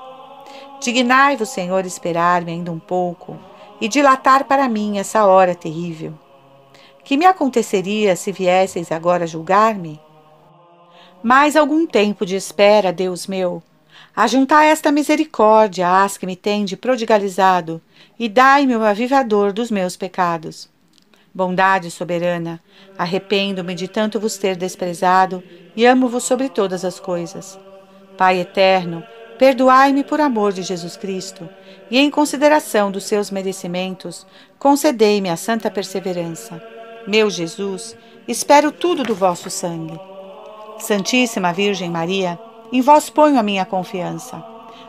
Dignai-vos, 0.80 1.50
Senhor, 1.50 1.86
esperar-me 1.86 2.52
ainda 2.52 2.72
um 2.72 2.80
pouco 2.80 3.38
e 3.82 3.88
dilatar 3.88 4.46
para 4.46 4.70
mim 4.70 4.98
essa 4.98 5.26
hora 5.26 5.56
terrível. 5.56 6.14
Que 7.04 7.18
me 7.18 7.26
aconteceria 7.26 8.16
se 8.16 8.32
viesseis 8.32 8.92
agora 8.92 9.28
julgar-me? 9.28 10.00
Mais 11.26 11.56
algum 11.56 11.88
tempo 11.88 12.24
de 12.24 12.36
espera, 12.36 12.94
Deus 12.94 13.26
meu. 13.26 13.64
Ajuntai 14.16 14.68
esta 14.68 14.92
misericórdia 14.92 16.04
às 16.04 16.20
que 16.20 16.26
me 16.28 16.36
tende 16.36 16.78
prodigalizado, 16.78 17.82
e 18.20 18.30
dai-me 18.30 18.76
o 18.76 18.84
avivador 18.84 19.52
dos 19.52 19.72
meus 19.72 19.98
pecados. 19.98 20.70
Bondade 21.34 21.90
soberana, 21.90 22.62
arrependo-me 22.96 23.74
de 23.74 23.88
tanto 23.88 24.20
vos 24.20 24.38
ter 24.38 24.56
desprezado 24.56 25.44
e 25.76 25.84
amo-vos 25.84 26.26
sobre 26.26 26.48
todas 26.48 26.86
as 26.86 27.00
coisas. 27.00 27.58
Pai 28.16 28.40
eterno, 28.40 29.04
perdoai-me 29.40 30.04
por 30.04 30.22
amor 30.22 30.54
de 30.54 30.62
Jesus 30.62 30.96
Cristo, 30.96 31.50
e 31.90 31.98
em 31.98 32.12
consideração 32.12 32.92
dos 32.92 33.06
seus 33.06 33.32
merecimentos, 33.32 34.28
concedei-me 34.60 35.32
a 35.32 35.36
santa 35.36 35.72
perseverança 35.72 36.62
meu 37.08 37.30
Jesus, 37.30 37.96
espero 38.28 38.72
tudo 38.72 39.04
do 39.04 39.14
vosso 39.14 39.50
sangue. 39.50 40.00
Santíssima 40.80 41.54
Virgem 41.54 41.90
Maria, 41.90 42.40
em 42.72 42.82
vós 42.82 43.10
ponho 43.10 43.40
a 43.40 43.44
minha 43.44 43.66
confiança. 43.66 44.44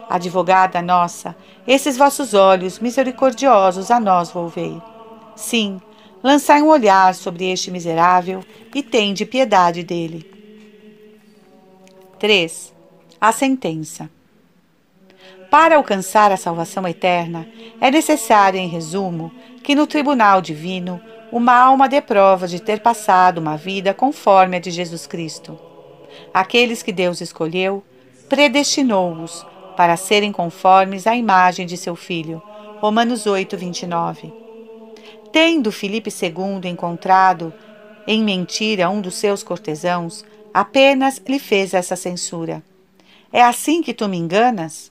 Advogada 0.09 0.81
nossa, 0.83 1.37
esses 1.67 1.97
vossos 1.97 2.35
olhos 2.35 2.79
misericordiosos 2.79 3.91
a 3.91 3.99
nós 3.99 4.31
volvei. 4.31 4.81
Sim, 5.35 5.81
lançai 6.23 6.63
um 6.63 6.69
olhar 6.69 7.15
sobre 7.15 7.51
este 7.51 7.71
miserável 7.71 8.45
e 8.75 8.83
tende 8.83 9.27
piedade 9.27 9.83
dele. 9.83 10.31
3. 12.19 12.73
A 13.21 13.33
sentença. 13.33 14.09
Para 15.51 15.77
alcançar 15.77 16.33
a 16.33 16.37
salvação 16.37 16.87
eterna, 16.87 17.49
é 17.81 17.91
necessário, 17.91 18.59
em 18.59 18.69
resumo, 18.69 19.33
que 19.63 19.75
no 19.75 19.87
tribunal 19.87 20.41
divino 20.41 21.01
uma 21.31 21.55
alma 21.55 21.89
dê 21.89 22.01
prova 22.01 22.47
de 22.47 22.61
ter 22.61 22.81
passado 22.81 23.39
uma 23.39 23.57
vida 23.57 23.93
conforme 23.93 24.57
a 24.57 24.61
de 24.61 24.71
Jesus 24.71 25.07
Cristo. 25.07 25.59
Aqueles 26.33 26.83
que 26.83 26.93
Deus 26.93 27.21
escolheu, 27.21 27.83
predestinou-os 28.29 29.47
para 29.77 29.97
serem 29.97 30.33
conformes 30.33 31.07
à 31.07 31.15
imagem 31.15 31.67
de 31.67 31.77
seu 31.77 31.95
Filho. 31.95 32.43
Romanos 32.81 33.27
8, 33.27 33.57
29. 33.57 34.33
Tendo 35.33 35.73
Filipe 35.73 36.11
II 36.11 36.71
encontrado 36.71 37.53
em 38.07 38.23
mentira 38.23 38.89
um 38.89 39.01
dos 39.01 39.17
seus 39.17 39.43
cortesãos, 39.43 40.25
apenas 40.53 41.21
lhe 41.27 41.39
fez 41.39 41.75
essa 41.75 41.97
censura. 41.97 42.63
É 43.33 43.43
assim 43.43 43.83
que 43.83 43.93
tu 43.93 44.09
me 44.09 44.17
enganas? 44.17 44.91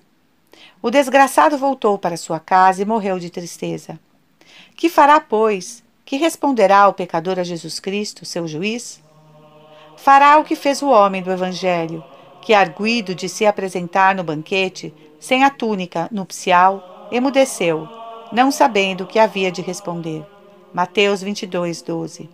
O 0.81 0.91
desgraçado 0.91 1.57
voltou 1.57 1.97
para 1.97 2.17
sua 2.17 2.39
casa 2.39 2.81
e 2.81 2.85
morreu 2.85 3.17
de 3.17 3.29
tristeza. 3.29 3.99
Que 4.75 4.89
fará, 4.89 5.19
pois, 5.19 5.83
que 6.03 6.17
responderá 6.17 6.79
ao 6.79 6.93
pecador 6.93 7.39
a 7.39 7.43
Jesus 7.43 7.79
Cristo, 7.79 8.25
seu 8.25 8.47
juiz? 8.47 9.01
Fará 9.97 10.37
o 10.37 10.43
que 10.43 10.55
fez 10.55 10.81
o 10.81 10.89
homem 10.89 11.21
do 11.21 11.31
Evangelho, 11.31 12.03
que, 12.41 12.53
arguido 12.53 13.15
de 13.15 13.27
se 13.27 13.45
apresentar 13.45 14.13
no 14.13 14.23
banquete, 14.23 14.93
sem 15.19 15.43
a 15.43 15.49
túnica 15.49 16.07
nupcial, 16.11 17.07
emudeceu, 17.11 17.87
não 18.31 18.51
sabendo 18.51 19.03
o 19.03 19.07
que 19.07 19.17
havia 19.17 19.51
de 19.51 19.61
responder. 19.61 20.25
Mateus 20.73 21.21
22, 21.21 21.81
12. 21.81 22.29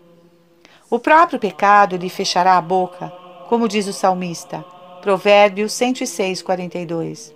O 0.89 0.99
próprio 0.99 1.39
pecado 1.39 1.95
lhe 1.95 2.09
fechará 2.09 2.57
a 2.57 2.61
boca, 2.61 3.09
como 3.47 3.67
diz 3.67 3.87
o 3.87 3.93
salmista, 3.93 4.65
Provérbios 5.01 5.71
106, 5.73 6.41
42. 6.41 7.33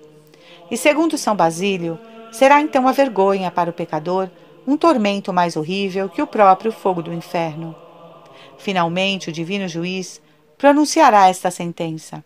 E 0.70 0.75
segundo 0.75 1.17
São 1.17 1.36
Basílio, 1.36 1.98
será 2.32 2.60
então 2.60 2.88
a 2.88 2.91
vergonha 2.91 3.50
para 3.50 3.70
o 3.70 3.74
pecador 3.74 4.29
um 4.67 4.75
tormento 4.75 5.32
mais 5.32 5.55
horrível 5.55 6.10
que 6.10 6.22
o 6.22 6.27
próprio 6.27 6.72
fogo 6.72 7.01
do 7.01 7.13
inferno. 7.13 7.75
Finalmente, 8.58 9.30
o 9.30 9.34
divino 9.34 9.68
juiz 9.68 10.22
pronunciará 10.58 11.28
esta 11.30 11.52
sentença: 11.52 12.24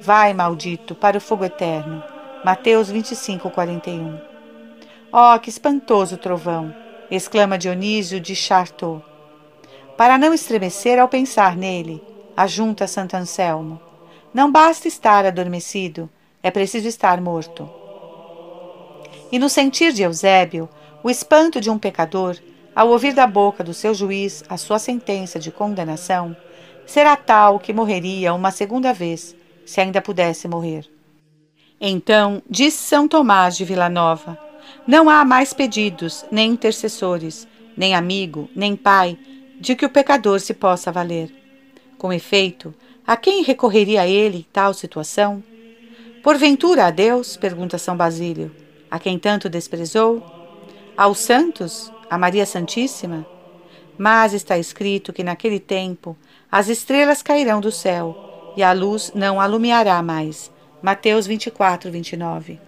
Vai, 0.00 0.32
maldito, 0.32 0.94
para 0.94 1.18
o 1.18 1.20
fogo 1.20 1.44
eterno. 1.44 2.02
Mateus 2.44 2.90
25, 2.90 3.50
41. 3.50 4.18
Oh, 5.12 5.38
que 5.38 5.50
espantoso 5.50 6.16
trovão! 6.16 6.74
exclama 7.10 7.58
Dionísio 7.58 8.20
de 8.20 8.34
Chartot. 8.34 9.02
Para 9.96 10.16
não 10.16 10.32
estremecer 10.32 10.98
ao 10.98 11.08
pensar 11.08 11.56
nele, 11.56 12.02
ajunta 12.36 12.86
Santo 12.86 13.16
Anselmo. 13.16 13.80
Não 14.32 14.50
basta 14.50 14.86
estar 14.86 15.26
adormecido, 15.26 16.08
é 16.42 16.50
preciso 16.50 16.86
estar 16.86 17.20
morto. 17.20 17.68
E 19.30 19.38
no 19.38 19.48
sentir 19.48 19.92
de 19.92 20.02
Eusébio, 20.02 20.68
o 21.02 21.10
espanto 21.10 21.60
de 21.60 21.68
um 21.68 21.78
pecador, 21.78 22.36
ao 22.74 22.88
ouvir 22.88 23.12
da 23.12 23.26
boca 23.26 23.64
do 23.64 23.74
seu 23.74 23.94
juiz 23.94 24.44
a 24.48 24.56
sua 24.56 24.78
sentença 24.78 25.38
de 25.38 25.50
condenação, 25.50 26.36
será 26.86 27.16
tal 27.16 27.58
que 27.58 27.72
morreria 27.72 28.32
uma 28.34 28.50
segunda 28.50 28.92
vez, 28.92 29.34
se 29.64 29.80
ainda 29.80 30.00
pudesse 30.00 30.48
morrer. 30.48 30.88
Então 31.80 32.42
disse 32.48 32.78
São 32.78 33.08
Tomás 33.08 33.56
de 33.56 33.64
Vilanova: 33.64 34.38
Não 34.86 35.08
há 35.08 35.24
mais 35.24 35.52
pedidos, 35.52 36.24
nem 36.30 36.52
intercessores, 36.52 37.48
nem 37.76 37.94
amigo, 37.94 38.48
nem 38.54 38.76
pai, 38.76 39.18
de 39.58 39.74
que 39.74 39.86
o 39.86 39.90
pecador 39.90 40.40
se 40.40 40.52
possa 40.52 40.92
valer. 40.92 41.32
Com 41.96 42.12
efeito, 42.12 42.74
a 43.06 43.16
quem 43.16 43.42
recorreria 43.42 44.06
ele 44.06 44.38
em 44.38 44.46
tal 44.52 44.74
situação? 44.74 45.42
Porventura 46.22 46.86
a 46.86 46.90
Deus? 46.90 47.36
pergunta 47.36 47.78
São 47.78 47.96
Basílio, 47.96 48.54
a 48.90 48.98
quem 48.98 49.18
tanto 49.18 49.48
desprezou? 49.48 50.22
Aos 50.96 51.18
santos? 51.18 51.90
A 52.10 52.18
Maria 52.18 52.44
Santíssima? 52.44 53.24
Mas 53.96 54.32
está 54.32 54.58
escrito 54.58 55.12
que 55.12 55.22
naquele 55.22 55.60
tempo 55.60 56.16
as 56.50 56.68
estrelas 56.68 57.22
cairão 57.22 57.60
do 57.60 57.70
céu 57.70 58.52
e 58.56 58.64
a 58.64 58.72
luz 58.72 59.12
não 59.14 59.40
alumiará 59.40 60.02
mais. 60.02 60.50
Mateus 60.82 61.24
24, 61.24 61.88
29. 61.88 62.58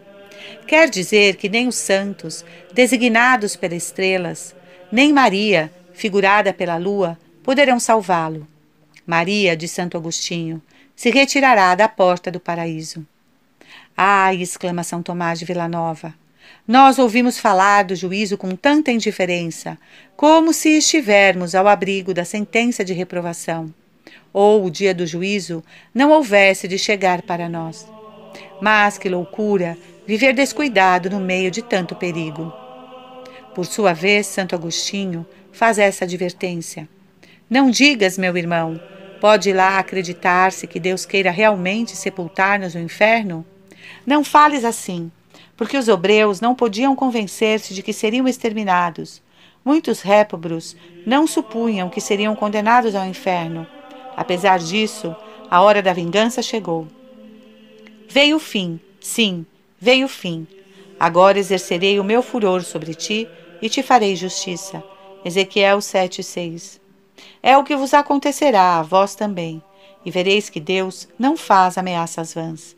Quer 0.65 0.89
dizer 0.89 1.35
que 1.37 1.49
nem 1.49 1.67
os 1.67 1.75
santos, 1.75 2.45
designados 2.73 3.57
pelas 3.57 3.83
estrelas, 3.83 4.55
nem 4.93 5.13
Maria, 5.13 5.73
figurada 5.93 6.55
pela 6.55 6.77
lua, 6.77 7.19
poderão 7.43 7.81
salvá-lo. 7.81 8.47
Maria, 9.05 9.57
de 9.57 9.67
Santo 9.67 9.97
Agostinho, 9.97 10.63
se 10.95 11.11
retirará 11.11 11.75
da 11.75 11.89
porta 11.89 12.31
do 12.31 12.39
paraíso. 12.39 13.05
Ai, 13.97 14.41
exclama 14.41 14.85
São 14.85 15.03
Tomás 15.03 15.41
de 15.41 15.45
Villanova, 15.45 16.15
nós 16.67 16.99
ouvimos 16.99 17.39
falar 17.39 17.85
do 17.85 17.97
juízo 17.97 18.39
com 18.39 18.55
tanta 18.55 18.93
indiferença, 18.93 19.77
como 20.17 20.53
se 20.53 20.79
estivermos 20.79 21.55
ao 21.55 21.67
abrigo 21.67 22.15
da 22.15 22.25
sentença 22.25 22.85
de 22.85 22.93
reprovação, 22.93 23.73
ou 24.33 24.65
o 24.65 24.71
dia 24.71 24.95
do 24.95 25.07
juízo 25.07 25.63
não 25.95 26.11
houvesse 26.11 26.69
de 26.69 26.79
chegar 26.79 27.23
para 27.23 27.49
nós. 27.49 27.87
Mas 28.61 28.97
que 28.97 29.09
loucura 29.09 29.77
viver 30.07 30.33
descuidado 30.33 31.11
no 31.11 31.21
meio 31.21 31.51
de 31.51 31.63
tanto 31.63 31.95
perigo. 31.95 32.53
Por 33.55 33.67
sua 33.67 33.93
vez, 33.93 34.27
Santo 34.27 34.55
Agostinho 34.55 35.27
faz 35.53 35.79
essa 35.79 36.05
advertência. 36.05 36.89
Não 37.51 37.71
digas, 37.71 38.17
meu 38.17 38.37
irmão, 38.37 38.81
pode 39.21 39.53
lá 39.53 39.79
acreditar-se 39.79 40.67
que 40.67 40.81
Deus 40.81 41.05
queira 41.05 41.31
realmente 41.31 41.97
sepultar-nos 41.97 42.75
no 42.75 42.81
inferno? 42.81 43.45
Não 44.07 44.25
fales 44.25 44.65
assim, 44.65 45.13
porque 45.57 45.77
os 45.77 45.89
obreus 45.89 46.41
não 46.41 46.55
podiam 46.55 46.95
convencer-se 46.97 47.75
de 47.75 47.83
que 47.83 47.93
seriam 47.93 48.27
exterminados. 48.27 49.23
Muitos 49.65 50.01
réprobos 50.01 50.77
não 51.07 51.27
supunham 51.27 51.89
que 51.89 52.01
seriam 52.01 52.35
condenados 52.35 52.95
ao 52.95 53.07
inferno. 53.07 53.67
Apesar 54.17 54.59
disso, 54.59 55.15
a 55.51 55.61
hora 55.61 55.83
da 55.83 55.93
vingança 55.93 56.43
chegou. 56.43 56.89
Veio 58.09 58.37
o 58.37 58.41
fim, 58.41 58.81
sim, 59.01 59.47
veio 59.79 60.07
o 60.07 60.09
fim. 60.09 60.47
Agora 60.99 61.39
exercerei 61.39 61.99
o 61.99 62.05
meu 62.05 62.23
furor 62.23 62.63
sobre 62.63 62.95
ti 62.95 63.29
e 63.61 63.69
te 63.69 63.83
farei 63.83 64.17
justiça. 64.17 64.83
Ezequiel 65.25 65.79
7,6 65.79 66.81
É 67.43 67.57
o 67.57 67.65
que 67.65 67.77
vos 67.77 67.95
acontecerá 67.95 68.79
a 68.79 68.83
vós 68.83 69.15
também, 69.15 69.63
e 70.05 70.11
vereis 70.11 70.51
que 70.51 70.59
Deus 70.59 71.09
não 71.19 71.37
faz 71.37 71.79
ameaças 71.79 72.35
vãs. 72.35 72.77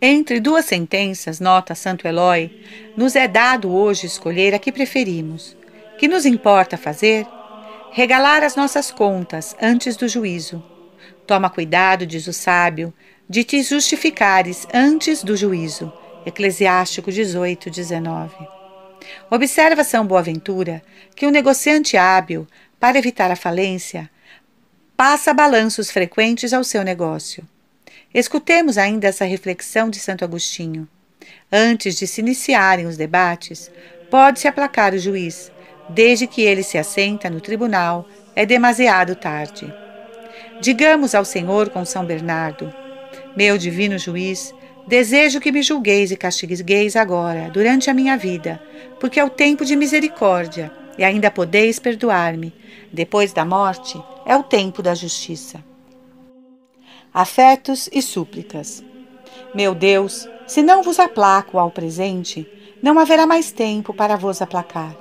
Entre 0.00 0.40
duas 0.40 0.64
sentenças, 0.64 1.40
nota 1.40 1.74
Santo 1.74 2.06
Eloy, 2.06 2.50
nos 2.96 3.16
é 3.16 3.26
dado 3.26 3.72
hoje 3.72 4.06
escolher 4.06 4.54
a 4.54 4.58
que 4.58 4.72
preferimos. 4.72 5.56
Que 5.96 6.08
nos 6.08 6.26
importa 6.26 6.76
fazer? 6.76 7.26
Regalar 7.92 8.42
as 8.42 8.56
nossas 8.56 8.90
contas 8.90 9.56
antes 9.62 9.96
do 9.96 10.08
juízo. 10.08 10.62
Toma 11.26 11.48
cuidado, 11.48 12.04
diz 12.04 12.26
o 12.26 12.32
sábio, 12.32 12.92
de 13.28 13.44
te 13.44 13.62
justificares 13.62 14.66
antes 14.74 15.22
do 15.22 15.36
juízo. 15.36 15.92
Eclesiástico 16.26 17.12
18, 17.12 17.70
19. 17.70 18.34
Observa 19.30 19.84
São 19.84 20.06
Boaventura 20.06 20.82
que 21.14 21.24
o 21.24 21.28
um 21.28 21.32
negociante 21.32 21.96
hábil, 21.96 22.46
para 22.80 22.98
evitar 22.98 23.30
a 23.30 23.36
falência, 23.36 24.10
passa 24.96 25.32
balanços 25.32 25.90
frequentes 25.90 26.52
ao 26.52 26.64
seu 26.64 26.82
negócio. 26.82 27.46
Escutemos 28.14 28.78
ainda 28.78 29.08
essa 29.08 29.24
reflexão 29.24 29.90
de 29.90 29.98
Santo 29.98 30.24
Agostinho. 30.24 30.86
Antes 31.50 31.96
de 31.96 32.06
se 32.06 32.20
iniciarem 32.20 32.86
os 32.86 32.96
debates, 32.96 33.68
pode-se 34.08 34.46
aplacar 34.46 34.94
o 34.94 34.98
juiz, 34.98 35.50
desde 35.88 36.28
que 36.28 36.40
ele 36.40 36.62
se 36.62 36.78
assenta 36.78 37.28
no 37.28 37.40
tribunal, 37.40 38.08
é 38.36 38.46
demasiado 38.46 39.16
tarde. 39.16 39.74
Digamos 40.60 41.12
ao 41.12 41.24
Senhor 41.24 41.70
com 41.70 41.84
São 41.84 42.04
Bernardo: 42.04 42.72
Meu 43.36 43.58
divino 43.58 43.98
juiz, 43.98 44.54
desejo 44.86 45.40
que 45.40 45.50
me 45.50 45.60
julgueis 45.60 46.12
e 46.12 46.16
castigueis 46.16 46.94
agora, 46.94 47.50
durante 47.50 47.90
a 47.90 47.94
minha 47.94 48.16
vida, 48.16 48.62
porque 49.00 49.18
é 49.18 49.24
o 49.24 49.30
tempo 49.30 49.64
de 49.64 49.74
misericórdia 49.74 50.70
e 50.96 51.02
ainda 51.02 51.32
podeis 51.32 51.80
perdoar-me. 51.80 52.54
Depois 52.92 53.32
da 53.32 53.44
morte, 53.44 54.00
é 54.24 54.36
o 54.36 54.44
tempo 54.44 54.80
da 54.80 54.94
justiça 54.94 55.73
afetos 57.14 57.88
e 57.92 58.02
súplicas. 58.02 58.82
Meu 59.54 59.72
Deus, 59.72 60.28
se 60.48 60.62
não 60.62 60.82
vos 60.82 60.98
aplaco 60.98 61.60
ao 61.60 61.70
presente, 61.70 62.44
não 62.82 62.98
haverá 62.98 63.24
mais 63.24 63.52
tempo 63.52 63.94
para 63.94 64.16
vos 64.16 64.42
aplacar. 64.42 64.96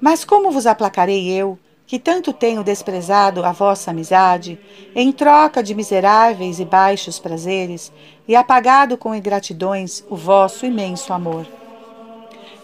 Mas 0.00 0.24
como 0.24 0.52
vos 0.52 0.66
aplacarei 0.66 1.28
eu, 1.28 1.58
que 1.84 1.98
tanto 1.98 2.32
tenho 2.32 2.62
desprezado 2.62 3.44
a 3.44 3.50
vossa 3.50 3.90
amizade, 3.90 4.58
em 4.94 5.10
troca 5.10 5.62
de 5.62 5.74
miseráveis 5.74 6.60
e 6.60 6.64
baixos 6.64 7.18
prazeres, 7.18 7.92
e 8.26 8.36
apagado 8.36 8.96
com 8.96 9.14
ingratidões 9.14 10.04
o 10.08 10.14
vosso 10.14 10.64
imenso 10.64 11.12
amor? 11.12 11.44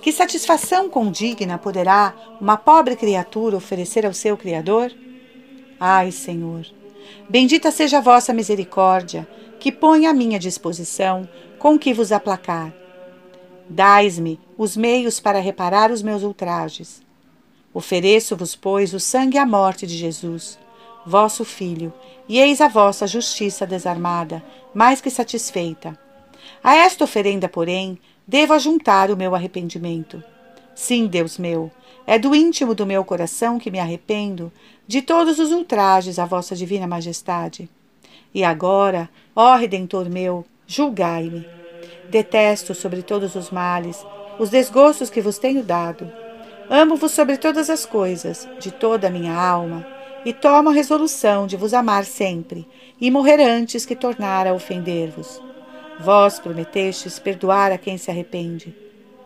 Que 0.01 0.13
satisfação 0.13 0.89
condigna 0.89 1.59
poderá 1.59 2.15
uma 2.41 2.57
pobre 2.57 2.95
criatura 2.95 3.57
oferecer 3.57 4.07
ao 4.07 4.15
seu 4.15 4.37
Criador? 4.37 4.93
Ai, 5.79 6.13
Senhor, 6.13 6.65
Bendita 7.29 7.71
seja 7.71 7.99
a 7.99 8.01
vossa 8.01 8.33
misericórdia, 8.33 9.29
que 9.61 9.71
põe 9.71 10.07
à 10.07 10.15
minha 10.15 10.39
disposição 10.39 11.29
com 11.59 11.79
que 11.79 11.93
vos 11.93 12.11
aplacar. 12.11 12.73
Dais-me 13.69 14.41
os 14.57 14.77
meios 14.77 15.21
para 15.21 15.39
reparar 15.39 15.91
os 15.91 16.01
meus 16.01 16.23
ultrajes. 16.23 17.03
Ofereço-vos, 17.75 18.57
pois, 18.57 18.95
o 18.95 19.01
sangue 19.01 19.37
e 19.37 19.39
a 19.39 19.45
morte 19.45 19.87
de 19.87 19.95
Jesus, 19.95 20.59
vosso 21.05 21.45
Filho, 21.45 21.93
e 22.27 22.41
eis 22.41 22.63
a 22.63 22.69
vossa 22.69 23.07
justiça 23.07 23.67
desarmada, 23.67 24.43
mais 24.73 25.03
que 25.03 25.11
satisfeita. 25.11 25.99
A 26.65 26.77
esta 26.77 27.05
oferenda, 27.05 27.47
porém, 27.47 27.99
devo 28.27 28.55
ajuntar 28.55 29.11
o 29.11 29.17
meu 29.17 29.35
arrependimento. 29.35 30.23
Sim, 30.75 31.07
Deus 31.07 31.37
meu, 31.37 31.71
é 32.11 32.19
do 32.19 32.35
íntimo 32.35 32.75
do 32.75 32.87
meu 32.87 33.05
coração 33.05 33.59
que 33.59 33.71
me 33.71 33.79
arrependo 33.79 34.51
de 34.87 35.03
todos 35.03 35.39
os 35.39 35.53
ultrajes 35.53 36.19
à 36.19 36.25
vossa 36.25 36.57
divina 36.57 36.87
majestade. 36.87 37.69
E 38.35 38.43
agora, 38.43 39.11
ó 39.37 39.55
Redentor 39.57 40.09
meu, 40.09 40.43
julgai-me. 40.67 41.47
Detesto 42.09 42.75
sobre 42.75 43.03
todos 43.03 43.35
os 43.35 43.51
males 43.51 44.07
os 44.39 44.49
desgostos 44.49 45.11
que 45.11 45.21
vos 45.21 45.37
tenho 45.37 45.63
dado. 45.63 46.11
Amo-vos 46.71 47.13
sobre 47.13 47.37
todas 47.37 47.69
as 47.69 47.85
coisas, 47.85 48.49
de 48.59 48.71
toda 48.71 49.09
a 49.09 49.11
minha 49.11 49.35
alma, 49.35 49.87
e 50.25 50.33
tomo 50.33 50.71
a 50.71 50.73
resolução 50.73 51.47
de 51.47 51.59
vos 51.59 51.75
amar 51.75 52.07
sempre 52.07 52.67
e 52.99 53.11
morrer 53.11 53.39
antes 53.39 53.85
que 53.85 53.95
tornar 53.95 54.47
a 54.47 54.55
ofender-vos. 54.55 55.43
Vós 56.01 56.39
prometestes 56.39 57.19
perdoar 57.19 57.71
a 57.71 57.77
quem 57.77 57.99
se 57.99 58.11
arrepende. 58.11 58.75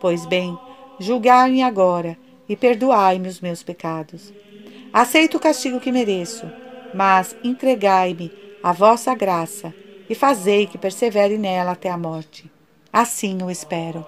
Pois 0.00 0.26
bem, 0.26 0.58
julgai-me 0.98 1.62
agora 1.62 2.18
e 2.48 2.56
perdoai-me 2.56 3.28
os 3.28 3.40
meus 3.40 3.62
pecados. 3.62 4.32
Aceito 4.92 5.36
o 5.36 5.40
castigo 5.40 5.80
que 5.80 5.90
mereço, 5.90 6.50
mas 6.94 7.36
entregai-me 7.42 8.32
a 8.62 8.72
vossa 8.72 9.14
graça 9.14 9.74
e 10.08 10.14
fazei 10.14 10.66
que 10.66 10.76
persevere 10.76 11.38
nela 11.38 11.72
até 11.72 11.88
a 11.90 11.96
morte. 11.96 12.50
Assim 12.92 13.42
o 13.42 13.50
espero. 13.50 14.04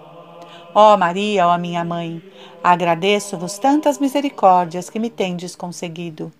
Ó 0.74 0.96
Maria, 0.96 1.46
ó 1.46 1.56
minha 1.56 1.84
mãe, 1.84 2.22
agradeço-vos 2.62 3.58
tantas 3.58 3.98
misericórdias 3.98 4.90
que 4.90 4.98
me 4.98 5.08
tendes 5.08 5.56
conseguido. 5.56 6.32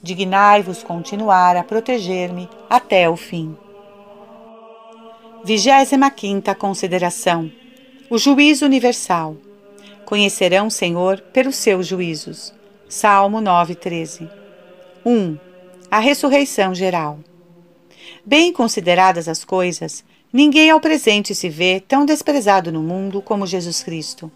Dignai-vos 0.00 0.82
continuar 0.82 1.56
a 1.56 1.64
proteger-me 1.64 2.48
até 2.70 3.08
o 3.10 3.16
fim. 3.16 3.56
25 5.44 6.54
consideração: 6.56 7.50
O 8.10 8.18
juízo 8.18 8.64
universal. 8.64 9.36
Conhecerão, 10.08 10.70
Senhor, 10.70 11.20
pelos 11.34 11.56
seus 11.56 11.86
juízos. 11.86 12.54
Salmo 12.88 13.42
9:13. 13.42 14.26
1. 15.04 15.36
A 15.90 15.98
ressurreição 15.98 16.74
geral. 16.74 17.18
Bem 18.24 18.50
consideradas 18.50 19.28
as 19.28 19.44
coisas, 19.44 20.02
ninguém 20.32 20.70
ao 20.70 20.80
presente 20.80 21.34
se 21.34 21.50
vê 21.50 21.78
tão 21.86 22.06
desprezado 22.06 22.72
no 22.72 22.82
mundo 22.82 23.20
como 23.20 23.46
Jesus 23.46 23.82
Cristo. 23.82 24.32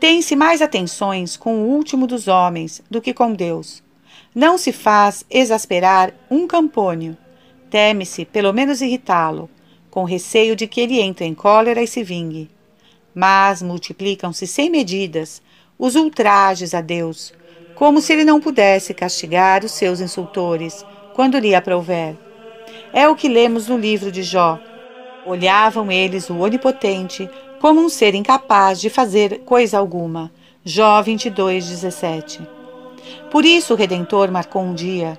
Tem-se 0.00 0.34
mais 0.34 0.62
atenções 0.62 1.36
com 1.36 1.56
o 1.56 1.68
último 1.74 2.06
dos 2.06 2.26
homens 2.26 2.80
do 2.90 3.02
que 3.02 3.12
com 3.12 3.34
Deus. 3.34 3.82
Não 4.34 4.56
se 4.56 4.72
faz 4.72 5.26
exasperar 5.28 6.14
um 6.30 6.46
campônio. 6.46 7.18
Teme-se, 7.68 8.24
pelo 8.24 8.50
menos, 8.50 8.80
irritá-lo, 8.80 9.50
com 9.90 10.04
receio 10.04 10.56
de 10.56 10.66
que 10.66 10.80
ele 10.80 11.02
entre 11.02 11.26
em 11.26 11.34
cólera 11.34 11.82
e 11.82 11.86
se 11.86 12.02
vingue. 12.02 12.55
Mas 13.18 13.62
multiplicam-se 13.62 14.46
sem 14.46 14.68
medidas 14.68 15.40
os 15.78 15.94
ultrajes 15.94 16.74
a 16.74 16.82
Deus, 16.82 17.32
como 17.74 17.98
se 17.98 18.12
ele 18.12 18.26
não 18.26 18.38
pudesse 18.38 18.92
castigar 18.92 19.64
os 19.64 19.72
seus 19.72 20.02
insultores 20.02 20.84
quando 21.14 21.38
lhe 21.38 21.54
aprouver. 21.54 22.14
É 22.92 23.08
o 23.08 23.16
que 23.16 23.26
lemos 23.26 23.68
no 23.68 23.78
livro 23.78 24.12
de 24.12 24.22
Jó. 24.22 24.60
Olhavam 25.24 25.90
eles 25.90 26.28
o 26.28 26.36
Onipotente 26.36 27.26
como 27.58 27.80
um 27.80 27.88
ser 27.88 28.14
incapaz 28.14 28.78
de 28.78 28.90
fazer 28.90 29.40
coisa 29.46 29.78
alguma. 29.78 30.30
Jó 30.62 31.00
22, 31.00 31.70
17. 31.70 32.46
Por 33.30 33.46
isso 33.46 33.72
o 33.72 33.76
Redentor 33.78 34.30
marcou 34.30 34.60
um 34.60 34.74
dia, 34.74 35.18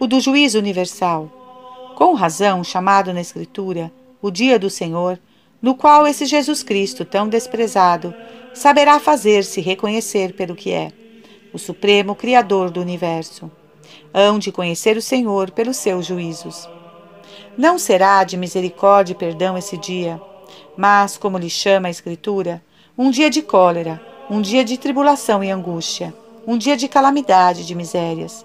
o 0.00 0.08
do 0.08 0.18
juízo 0.18 0.58
universal, 0.58 1.92
com 1.94 2.12
razão 2.12 2.64
chamado 2.64 3.12
na 3.12 3.20
Escritura 3.20 3.92
o 4.20 4.32
dia 4.32 4.58
do 4.58 4.68
Senhor, 4.68 5.20
no 5.60 5.74
qual 5.74 6.06
esse 6.06 6.26
Jesus 6.26 6.62
Cristo 6.62 7.04
tão 7.04 7.28
desprezado 7.28 8.14
saberá 8.54 8.98
fazer-se 8.98 9.60
reconhecer 9.60 10.34
pelo 10.34 10.54
que 10.54 10.72
é, 10.72 10.92
o 11.52 11.58
supremo 11.58 12.14
Criador 12.14 12.70
do 12.70 12.80
universo. 12.80 13.50
Hão 14.12 14.38
de 14.38 14.50
conhecer 14.50 14.96
o 14.96 15.02
Senhor 15.02 15.50
pelos 15.50 15.76
seus 15.76 16.06
juízos. 16.06 16.68
Não 17.56 17.78
será 17.78 18.24
de 18.24 18.36
misericórdia 18.36 19.12
e 19.12 19.16
perdão 19.16 19.56
esse 19.56 19.76
dia, 19.76 20.20
mas, 20.76 21.16
como 21.16 21.38
lhe 21.38 21.50
chama 21.50 21.88
a 21.88 21.90
Escritura, 21.90 22.62
um 22.96 23.10
dia 23.10 23.30
de 23.30 23.42
cólera, 23.42 24.00
um 24.30 24.40
dia 24.40 24.64
de 24.64 24.76
tribulação 24.76 25.42
e 25.42 25.50
angústia, 25.50 26.14
um 26.46 26.56
dia 26.56 26.76
de 26.76 26.88
calamidade 26.88 27.62
e 27.62 27.64
de 27.64 27.74
misérias. 27.74 28.44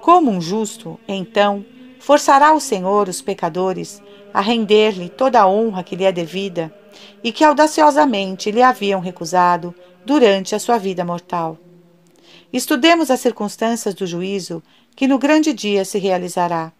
Como 0.00 0.30
um 0.30 0.40
justo, 0.40 0.98
então, 1.06 1.64
forçará 1.98 2.52
o 2.52 2.60
Senhor 2.60 3.08
os 3.08 3.20
pecadores 3.20 4.02
a 4.32 4.40
render-lhe 4.40 5.08
toda 5.08 5.40
a 5.40 5.48
honra 5.48 5.82
que 5.82 5.96
lhe 5.96 6.04
é 6.04 6.12
devida 6.12 6.72
e 7.22 7.32
que 7.32 7.44
audaciosamente 7.44 8.50
lhe 8.50 8.62
haviam 8.62 9.00
recusado 9.00 9.74
durante 10.04 10.54
a 10.54 10.58
sua 10.58 10.78
vida 10.78 11.04
mortal. 11.04 11.58
Estudemos 12.52 13.10
as 13.10 13.20
circunstâncias 13.20 13.94
do 13.94 14.06
juízo 14.06 14.62
que 14.96 15.06
no 15.06 15.18
grande 15.18 15.52
dia 15.52 15.84
se 15.84 15.98
realizará. 15.98 16.72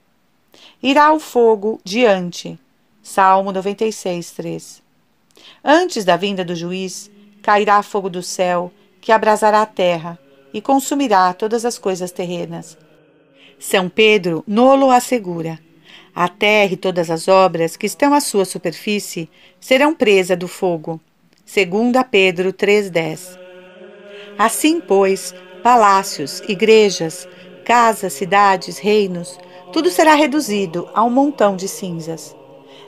Irá 0.83 1.13
o 1.13 1.21
fogo 1.21 1.81
diante. 1.85 2.59
Salmo 3.03 3.53
96, 3.53 4.31
3. 4.33 4.83
Antes 5.65 6.05
da 6.05 6.17
vinda 6.17 6.45
do 6.45 6.55
juiz, 6.55 7.11
cairá 7.41 7.83
fogo 7.83 8.11
do 8.11 8.23
céu, 8.23 8.73
que 9.01 9.13
abrasará 9.13 9.63
a 9.63 9.67
terra 9.67 10.19
e 10.53 10.61
consumirá 10.61 11.33
todas 11.33 11.65
as 11.65 11.79
coisas 11.79 12.11
terrenas. 12.11 12.77
São 13.59 13.89
Pedro 13.89 14.43
nolo 14.47 14.91
assegura. 14.91 15.59
A 16.15 16.29
terra 16.29 16.73
e 16.73 16.77
todas 16.77 17.11
as 17.11 17.29
obras 17.29 17.77
que 17.77 17.87
estão 17.87 18.13
à 18.13 18.21
sua 18.21 18.45
superfície 18.45 19.29
serão 19.61 19.95
presa 19.95 20.37
do 20.37 20.49
fogo. 20.49 21.01
Segundo 21.45 22.03
Pedro 22.05 22.53
3:10. 22.53 23.39
Assim, 24.37 24.81
pois, 24.81 25.35
palácios, 25.63 26.43
igrejas, 26.49 27.29
casas, 27.65 28.13
cidades, 28.13 28.79
reinos, 28.79 29.39
tudo 29.73 29.91
será 29.91 30.15
reduzido 30.15 30.89
a 30.95 31.05
um 31.05 31.11
montão 31.11 31.55
de 31.55 31.69
cinzas. 31.69 32.35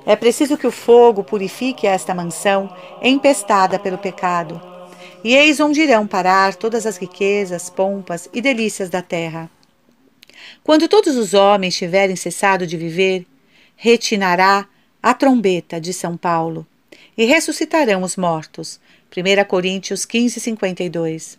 É 0.04 0.16
preciso 0.16 0.56
que 0.56 0.66
o 0.66 0.72
fogo 0.72 1.22
purifique 1.22 1.87
esta 1.87 2.14
mansão 2.14 2.68
empestada 3.00 3.78
pelo 3.78 3.98
pecado. 3.98 4.61
E 5.22 5.37
eis 5.37 5.61
onde 5.61 5.80
irão 5.80 6.06
parar 6.06 6.56
todas 6.56 6.87
as 6.87 6.96
riquezas, 6.96 7.70
pompas 7.70 8.28
e 8.32 8.40
delícias 8.40 8.90
da 8.90 9.00
terra. 9.00 9.48
Quando 10.64 10.87
todos 10.87 11.16
os 11.16 11.35
homens 11.35 11.77
tiverem 11.77 12.14
cessado 12.14 12.66
de 12.66 12.77
viver, 12.77 13.27
retinará 13.75 14.66
a 15.03 15.12
trombeta 15.12 15.81
de 15.81 15.92
São 15.92 16.16
Paulo 16.16 16.64
e 17.18 17.25
ressuscitarão 17.25 18.03
os 18.03 18.16
mortos. 18.16 18.81
1 19.14 19.44
Coríntios 19.44 20.05
15, 20.05 20.38
52. 20.38 21.37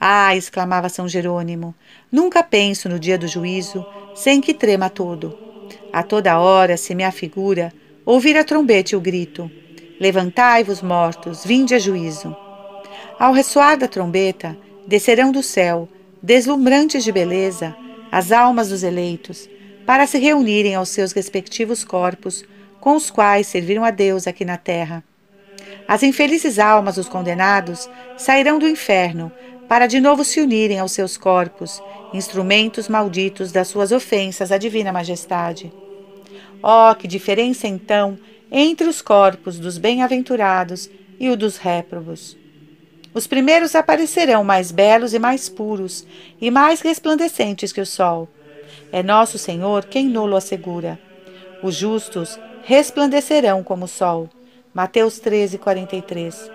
Ah, 0.00 0.34
exclamava 0.34 0.88
São 0.88 1.06
Jerônimo, 1.06 1.74
nunca 2.10 2.42
penso 2.42 2.88
no 2.88 2.98
dia 2.98 3.18
do 3.18 3.28
juízo 3.28 3.84
sem 4.14 4.40
que 4.40 4.54
trema 4.54 4.88
todo. 4.88 5.38
A 5.92 6.02
toda 6.02 6.38
hora 6.38 6.78
se 6.78 6.94
me 6.94 7.04
afigura 7.04 7.72
ouvir 8.06 8.38
a 8.38 8.44
trombeta 8.44 8.94
e 8.94 8.96
o 8.96 9.00
grito: 9.00 9.50
Levantai-vos, 10.00 10.80
mortos, 10.80 11.44
vinde 11.44 11.74
a 11.74 11.78
juízo. 11.78 12.34
Ao 13.18 13.34
ressoar 13.34 13.76
da 13.76 13.86
trombeta, 13.86 14.56
descerão 14.86 15.30
do 15.30 15.42
céu, 15.42 15.88
deslumbrantes 16.22 17.04
de 17.04 17.12
beleza, 17.12 17.76
as 18.10 18.32
almas 18.32 18.68
dos 18.68 18.82
eleitos, 18.82 19.48
para 19.84 20.06
se 20.06 20.18
reunirem 20.18 20.74
aos 20.74 20.88
seus 20.88 21.12
respectivos 21.12 21.84
corpos, 21.84 22.44
com 22.80 22.96
os 22.96 23.10
quais 23.10 23.46
serviram 23.46 23.84
a 23.84 23.90
Deus 23.90 24.26
aqui 24.26 24.44
na 24.44 24.56
terra. 24.56 25.02
As 25.88 26.02
infelizes 26.02 26.58
almas 26.58 26.96
dos 26.96 27.08
condenados 27.08 27.88
sairão 28.16 28.58
do 28.58 28.68
inferno 28.68 29.30
para 29.68 29.86
de 29.86 30.00
novo 30.00 30.24
se 30.24 30.40
unirem 30.40 30.78
aos 30.78 30.92
seus 30.92 31.16
corpos, 31.16 31.82
instrumentos 32.12 32.88
malditos 32.88 33.50
das 33.50 33.68
suas 33.68 33.92
ofensas 33.92 34.52
à 34.52 34.58
divina 34.58 34.92
majestade. 34.92 35.72
Oh, 36.62 36.94
que 36.94 37.08
diferença 37.08 37.66
então 37.66 38.18
entre 38.50 38.86
os 38.86 39.02
corpos 39.02 39.58
dos 39.58 39.78
bem-aventurados 39.78 40.88
e 41.18 41.28
o 41.28 41.36
dos 41.36 41.56
réprobos! 41.56 42.36
Os 43.16 43.26
primeiros 43.26 43.74
aparecerão 43.74 44.44
mais 44.44 44.70
belos 44.70 45.14
e 45.14 45.18
mais 45.18 45.48
puros, 45.48 46.06
e 46.38 46.50
mais 46.50 46.82
resplandecentes 46.82 47.72
que 47.72 47.80
o 47.80 47.86
sol. 47.86 48.28
É 48.92 49.02
nosso 49.02 49.38
Senhor 49.38 49.86
quem 49.86 50.06
nulo 50.06 50.36
assegura. 50.36 50.98
Os 51.62 51.74
justos 51.74 52.38
resplandecerão 52.62 53.64
como 53.64 53.86
o 53.86 53.88
sol. 53.88 54.28
Mateus 54.74 55.18
13, 55.18 55.56
43. 55.56 56.50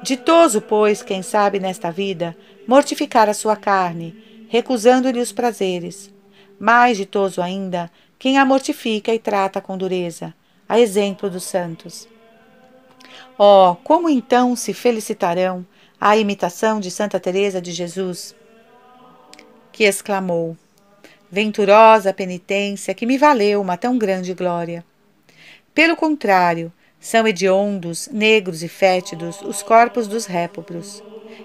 Ditoso, 0.00 0.60
pois, 0.60 1.02
quem 1.02 1.24
sabe 1.24 1.58
nesta 1.58 1.90
vida 1.90 2.36
mortificar 2.68 3.28
a 3.28 3.34
sua 3.34 3.56
carne, 3.56 4.46
recusando-lhe 4.48 5.18
os 5.18 5.32
prazeres. 5.32 6.08
Mais 6.56 6.98
ditoso 6.98 7.42
ainda, 7.42 7.90
quem 8.16 8.38
a 8.38 8.44
mortifica 8.44 9.12
e 9.12 9.18
trata 9.18 9.60
com 9.60 9.76
dureza, 9.76 10.32
a 10.68 10.78
exemplo 10.78 11.28
dos 11.28 11.42
santos. 11.42 12.06
Oh, 13.36 13.74
como 13.82 14.08
então 14.08 14.54
se 14.54 14.72
felicitarão 14.72 15.66
a 16.00 16.16
imitação 16.16 16.80
de 16.80 16.90
Santa 16.90 17.20
Teresa 17.20 17.60
de 17.60 17.72
Jesus, 17.72 18.34
que 19.70 19.84
exclamou: 19.84 20.56
Venturosa 21.30 22.14
penitência 22.14 22.94
que 22.94 23.04
me 23.04 23.18
valeu 23.18 23.60
uma 23.60 23.76
tão 23.76 23.98
grande 23.98 24.32
glória. 24.32 24.82
Pelo 25.74 25.94
contrário, 25.94 26.72
são 26.98 27.28
hediondos, 27.28 28.08
negros 28.10 28.62
e 28.62 28.68
fétidos 28.68 29.42
os 29.42 29.62
corpos 29.62 30.08
dos 30.08 30.24
réprobos. 30.24 31.02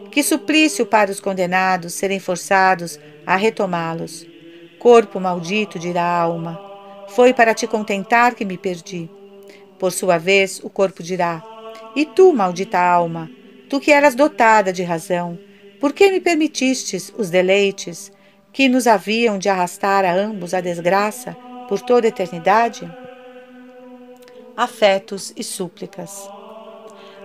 Que 0.10 0.24
suplício 0.24 0.86
para 0.86 1.12
os 1.12 1.20
condenados 1.20 1.94
serem 1.94 2.20
forçados 2.20 2.98
a 3.26 3.36
retomá-los. 3.36 4.26
Corpo 4.80 5.20
maldito, 5.20 5.78
dirá 5.78 6.04
a 6.04 6.22
alma, 6.22 6.62
foi 7.10 7.34
para 7.34 7.54
te 7.54 7.68
contentar 7.68 8.36
que 8.36 8.46
me 8.46 8.58
perdi. 8.58 9.10
Por 9.78 9.92
sua 9.92 10.18
vez, 10.18 10.62
o 10.64 10.70
corpo 10.70 11.04
dirá: 11.04 11.44
E 11.96 12.06
tu, 12.06 12.34
maldita 12.34 12.80
alma, 12.80 13.30
Tu 13.70 13.80
que 13.80 13.92
eras 13.92 14.16
dotada 14.16 14.72
de 14.72 14.84
razão, 14.84 15.40
por 15.80 15.92
que 15.92 16.12
me 16.12 16.20
permitistes 16.20 17.12
os 17.18 17.30
deleites 17.30 18.12
que 18.54 18.70
nos 18.70 18.88
haviam 18.88 19.38
de 19.38 19.50
arrastar 19.50 20.06
a 20.06 20.14
ambos 20.14 20.54
a 20.54 20.62
desgraça 20.62 21.36
por 21.68 21.82
toda 21.82 22.08
a 22.08 22.10
eternidade? 22.10 22.90
Afetos 24.56 25.34
e 25.36 25.44
súplicas. 25.44 26.30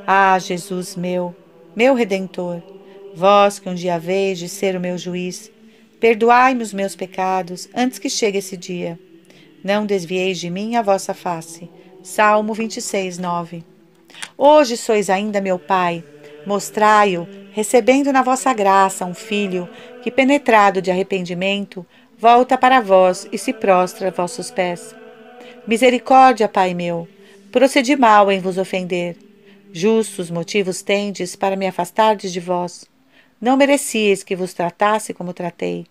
Ah, 0.07 0.38
Jesus 0.38 0.96
meu, 0.96 1.37
meu 1.76 1.94
Redentor, 1.94 2.62
vós 3.14 3.59
que 3.59 3.68
um 3.68 3.74
dia 3.74 3.94
haveis 3.94 4.38
de 4.38 4.48
ser 4.48 4.74
o 4.76 4.81
meu 4.81 4.96
juiz, 4.96 5.53
perdoai-me 6.00 6.62
os 6.62 6.72
meus 6.72 6.96
pecados 6.96 7.68
antes 7.74 7.98
que 7.98 8.09
chegue 8.09 8.38
esse 8.38 8.57
dia. 8.57 8.98
Não 9.62 9.85
desvieis 9.85 10.38
de 10.38 10.48
mim 10.48 10.74
a 10.74 10.83
vossa 10.83 11.12
face. 11.12 11.70
Salmo 12.03 12.55
26, 12.55 13.18
9. 13.18 13.62
Hoje 14.37 14.76
sois 14.76 15.11
ainda 15.11 15.40
meu 15.40 15.59
Pai, 15.59 16.03
Mostrai-o, 16.46 17.29
recebendo 17.53 18.12
na 18.12 18.22
vossa 18.22 18.53
graça 18.53 19.05
um 19.05 19.14
filho 19.14 19.68
que, 20.03 20.11
penetrado 20.11 20.81
de 20.81 20.90
arrependimento, 20.90 21.85
volta 22.18 22.57
para 22.57 22.81
vós 22.81 23.26
e 23.31 23.38
se 23.38 23.53
prostra 23.53 24.09
a 24.09 24.11
vossos 24.11 24.50
pés. 24.50 24.94
Misericórdia, 25.66 26.48
Pai 26.48 26.74
meu, 26.74 27.09
procedi 27.53 27.96
mal 27.96 28.31
em 28.31 28.40
vos 28.40 28.59
ofender. 28.59 29.16
Justos 29.72 30.31
motivos 30.31 30.83
tendes 30.83 31.37
para 31.37 31.57
me 31.57 31.66
afastardes 31.66 32.33
de 32.33 32.40
vós. 32.40 32.85
Não 33.40 33.57
merecias 33.57 34.22
que 34.22 34.35
vos 34.35 34.53
tratasse 34.53 35.14
como 35.14 35.33
tratei. 35.33 35.87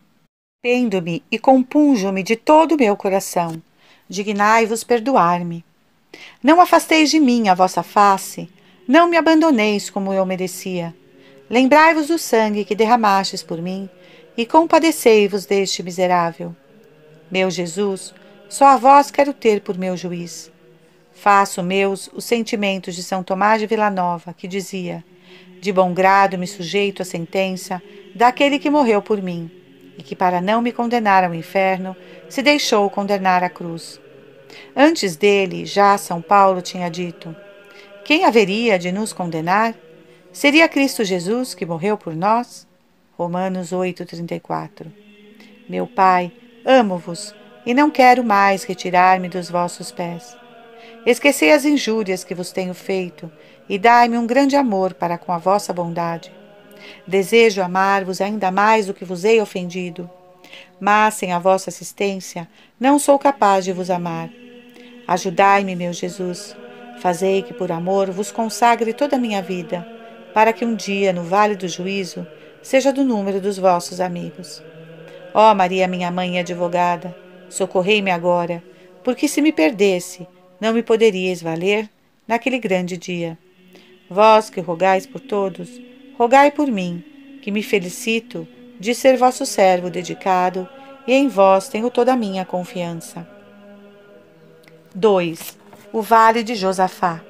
Pendo-me 0.62 1.24
e 1.32 1.40
compunjo-me 1.40 2.22
de 2.22 2.36
todo 2.36 2.74
o 2.74 2.78
meu 2.78 2.98
coração. 2.98 3.62
Dignai-vos 4.10 4.84
perdoar-me. 4.84 5.64
Não 6.44 6.60
afasteis 6.60 7.10
de 7.10 7.20
mim 7.20 7.48
a 7.48 7.54
vossa 7.54 7.82
face, 7.82 8.50
não 8.90 9.08
me 9.08 9.18
abandoneis 9.18 9.88
como 9.88 10.12
eu 10.12 10.26
merecia. 10.26 10.96
Lembrai-vos 11.48 12.08
do 12.08 12.18
sangue 12.18 12.66
que 12.66 12.74
derramastes 12.74 13.44
por 13.44 13.62
mim 13.62 13.88
e 14.36 14.48
compadecei-vos 14.48 15.46
deste 15.46 15.84
miserável. 15.84 16.56
Meu 17.30 17.52
Jesus, 17.52 18.16
só 18.50 18.66
a 18.66 18.78
vós 18.78 19.12
quero 19.12 19.32
ter 19.32 19.62
por 19.62 19.78
meu 19.78 19.96
juiz. 19.96 20.52
Faço 21.14 21.62
meus 21.62 22.10
os 22.12 22.26
sentimentos 22.26 22.96
de 22.96 23.04
São 23.04 23.22
Tomás 23.22 23.62
de 23.62 23.68
Villanova, 23.68 24.34
que 24.34 24.48
dizia: 24.48 25.06
De 25.62 25.72
bom 25.72 25.94
grado 25.94 26.36
me 26.36 26.48
sujeito 26.48 27.04
à 27.04 27.06
sentença 27.06 27.80
daquele 28.16 28.58
que 28.58 28.72
morreu 28.72 29.04
por 29.04 29.22
mim, 29.22 29.52
e 30.00 30.02
que, 30.02 30.16
para 30.16 30.42
não 30.42 30.64
me 30.64 30.72
condenar 30.72 31.24
ao 31.24 31.36
inferno, 31.36 31.96
se 32.28 32.42
deixou 32.42 32.90
condenar 32.90 33.44
à 33.44 33.50
cruz. 33.50 34.02
Antes 34.76 35.16
dele, 35.16 35.64
já 35.64 35.96
São 35.96 36.24
Paulo 36.24 36.60
tinha 36.60 36.90
dito: 36.90 37.36
Quem 38.10 38.26
haveria 38.26 38.80
de 38.80 38.92
nos 38.92 39.14
condenar? 39.14 39.76
Seria 40.34 40.68
Cristo 40.68 41.04
Jesus 41.04 41.54
que 41.54 41.64
morreu 41.64 41.96
por 41.96 42.16
nós? 42.16 42.68
Romanos 43.16 43.72
8:34. 43.72 44.92
Meu 45.70 45.86
Pai, 45.86 46.32
amo-vos 46.66 47.36
e 47.68 47.72
não 47.72 47.92
quero 47.92 48.24
mais 48.24 48.64
retirar-me 48.64 49.30
dos 49.30 49.52
vossos 49.52 49.92
pés. 49.92 50.36
Esquecei 51.06 51.52
as 51.52 51.66
injúrias 51.66 52.24
que 52.24 52.34
vos 52.34 52.52
tenho 52.52 52.74
feito 52.74 53.32
e 53.70 53.78
dai-me 53.78 54.18
um 54.18 54.26
grande 54.26 54.56
amor 54.56 54.96
para 54.96 55.16
com 55.16 55.32
a 55.32 55.38
vossa 55.38 55.72
bondade. 55.72 56.32
Desejo 57.06 57.62
amar-vos 57.62 58.22
ainda 58.22 58.50
mais 58.50 58.88
do 58.88 58.94
que 58.96 59.06
vos 59.06 59.24
hei 59.24 59.40
ofendido, 59.40 60.10
mas 60.80 61.14
sem 61.14 61.32
a 61.32 61.38
vossa 61.38 61.70
assistência 61.70 62.50
não 62.80 62.98
sou 62.98 63.20
capaz 63.20 63.64
de 63.64 63.72
vos 63.72 63.92
amar. 63.92 64.32
Ajudai-me, 65.08 65.76
meu 65.76 65.94
Jesus. 65.94 66.58
Fazei 67.00 67.42
que 67.42 67.54
por 67.54 67.72
amor 67.72 68.12
vos 68.12 68.32
consagre 68.32 68.94
toda 68.94 69.16
a 69.16 69.20
minha 69.20 69.42
vida, 69.42 69.88
para 70.34 70.52
que 70.52 70.66
um 70.66 70.76
dia, 70.76 71.14
no 71.14 71.24
vale 71.24 71.56
do 71.56 71.68
juízo, 71.68 72.28
seja 72.62 72.92
do 72.92 73.06
número 73.06 73.40
dos 73.40 73.58
vossos 73.58 74.02
amigos. 74.02 74.62
Ó 75.34 75.56
Maria, 75.56 75.88
minha 75.88 76.12
mãe 76.12 76.36
e 76.36 76.40
advogada, 76.40 77.16
socorrei-me 77.50 78.12
agora, 78.12 78.62
porque 79.04 79.28
se 79.28 79.42
me 79.42 79.54
perdesse, 79.54 80.28
não 80.60 80.74
me 80.74 80.84
poderíeis 80.84 81.42
valer 81.42 81.90
naquele 82.28 82.60
grande 82.60 82.98
dia. 82.98 83.38
Vós 84.10 84.50
que 84.50 84.60
rogais 84.60 85.06
por 85.06 85.22
todos, 85.22 85.80
rogai 86.18 86.52
por 86.52 86.68
mim, 86.68 87.04
que 87.42 87.50
me 87.50 87.64
felicito 87.64 88.46
de 88.78 88.94
ser 88.94 89.16
vosso 89.18 89.46
servo 89.46 89.90
dedicado 89.90 90.68
e 91.08 91.14
em 91.14 91.30
vós 91.30 91.70
tenho 91.70 91.90
toda 91.90 92.12
a 92.12 92.18
minha 92.18 92.44
confiança. 92.44 93.26
2. 94.94 95.59
O 95.92 96.02
Vale 96.02 96.44
de 96.44 96.56
Josafá. 96.56 97.22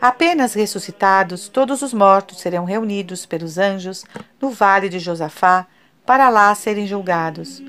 Apenas 0.00 0.54
ressuscitados, 0.54 1.48
todos 1.48 1.82
os 1.82 1.92
mortos 1.92 2.40
serão 2.40 2.64
reunidos 2.64 3.26
pelos 3.26 3.58
anjos 3.58 4.04
no 4.40 4.50
Vale 4.50 4.88
de 4.88 4.98
Josafá 4.98 5.66
para 6.06 6.28
lá 6.28 6.54
serem 6.54 6.86
julgados. 6.86 7.62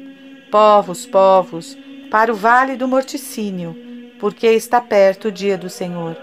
Povos, 0.52 1.06
povos, 1.06 1.78
para 2.12 2.32
o 2.32 2.36
Vale 2.36 2.76
do 2.76 2.88
Morticínio 2.88 3.90
porque 4.20 4.48
está 4.48 4.82
perto 4.82 5.30
o 5.30 5.32
dia 5.32 5.58
do 5.58 5.70
Senhor. 5.70 6.16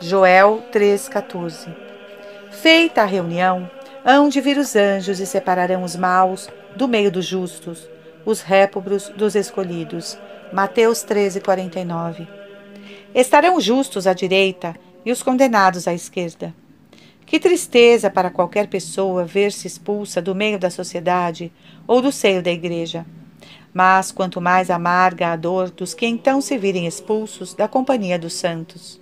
Joel 0.00 0.64
3,14 0.72 1.74
Feita 2.50 3.02
a 3.02 3.04
reunião, 3.04 3.70
hão 4.04 4.28
de 4.28 4.40
vir 4.40 4.56
os 4.56 4.74
anjos 4.74 5.20
e 5.20 5.26
separarão 5.26 5.82
os 5.82 5.94
maus 5.94 6.48
do 6.74 6.88
meio 6.88 7.12
dos 7.12 7.26
justos, 7.26 7.88
os 8.24 8.40
réprobos 8.40 9.10
dos 9.10 9.34
escolhidos. 9.34 10.18
Mateus 10.52 11.04
13,49 11.04 12.37
Estarão 13.14 13.60
justos 13.60 14.06
à 14.06 14.12
direita 14.12 14.74
e 15.04 15.10
os 15.10 15.22
condenados 15.22 15.88
à 15.88 15.94
esquerda. 15.94 16.54
Que 17.24 17.38
tristeza 17.38 18.08
para 18.08 18.30
qualquer 18.30 18.68
pessoa 18.68 19.24
ver-se 19.24 19.66
expulsa 19.66 20.20
do 20.22 20.34
meio 20.34 20.58
da 20.58 20.70
sociedade 20.70 21.52
ou 21.86 22.00
do 22.00 22.10
seio 22.10 22.42
da 22.42 22.50
igreja. 22.50 23.04
Mas 23.72 24.10
quanto 24.10 24.40
mais 24.40 24.70
amarga 24.70 25.28
a 25.32 25.36
dor 25.36 25.70
dos 25.70 25.92
que 25.92 26.06
então 26.06 26.40
se 26.40 26.56
virem 26.56 26.86
expulsos 26.86 27.54
da 27.54 27.68
companhia 27.68 28.18
dos 28.18 28.32
santos. 28.32 29.00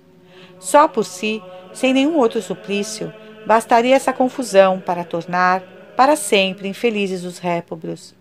Só 0.59 0.87
por 0.87 1.05
si, 1.05 1.41
sem 1.73 1.93
nenhum 1.93 2.17
outro 2.17 2.41
suplício, 2.41 3.13
bastaria 3.45 3.95
essa 3.95 4.11
confusão 4.11 4.79
para 4.79 5.05
tornar 5.05 5.63
para 5.95 6.15
sempre 6.15 6.67
infelizes 6.67 7.23
os 7.23 7.39
réprobos. 7.39 8.13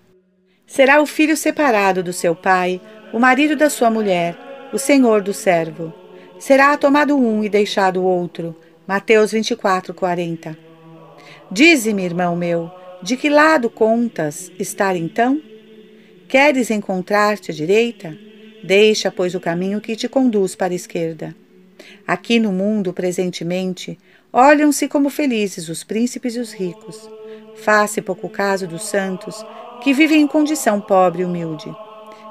Será 0.66 1.00
o 1.00 1.06
filho 1.06 1.36
separado 1.36 2.02
do 2.02 2.12
seu 2.12 2.34
pai, 2.34 2.80
o 3.12 3.18
marido 3.18 3.54
da 3.54 3.68
sua 3.68 3.90
mulher, 3.90 4.36
o 4.72 4.78
senhor 4.78 5.22
do 5.22 5.32
servo. 5.32 5.92
Será 6.38 6.76
tomado 6.76 7.16
um 7.16 7.42
e 7.42 7.48
deixado 7.48 8.00
o 8.00 8.04
outro. 8.04 8.54
Mateus 8.86 9.32
24, 9.32 9.94
40. 9.94 10.56
Dize-me, 11.50 12.04
irmão 12.04 12.36
meu, 12.36 12.70
de 13.02 13.16
que 13.16 13.28
lado 13.28 13.70
contas 13.70 14.50
estar 14.58 14.96
então? 14.96 15.40
Queres 16.28 16.70
encontrar-te 16.70 17.50
à 17.50 17.54
direita? 17.54 18.16
Deixa, 18.62 19.10
pois, 19.10 19.34
o 19.34 19.40
caminho 19.40 19.80
que 19.80 19.94
te 19.94 20.08
conduz 20.08 20.54
para 20.54 20.72
a 20.72 20.76
esquerda. 20.76 21.34
Aqui 22.06 22.38
no 22.38 22.52
mundo, 22.52 22.92
presentemente, 22.92 23.98
olham-se 24.32 24.88
como 24.88 25.08
felizes 25.08 25.68
os 25.68 25.84
príncipes 25.84 26.34
e 26.34 26.40
os 26.40 26.52
ricos. 26.52 27.08
Faça 27.56 28.02
pouco 28.02 28.28
caso 28.28 28.66
dos 28.66 28.82
santos, 28.84 29.44
que 29.82 29.92
vivem 29.92 30.22
em 30.22 30.26
condição 30.26 30.80
pobre 30.80 31.22
e 31.22 31.24
humilde. 31.24 31.72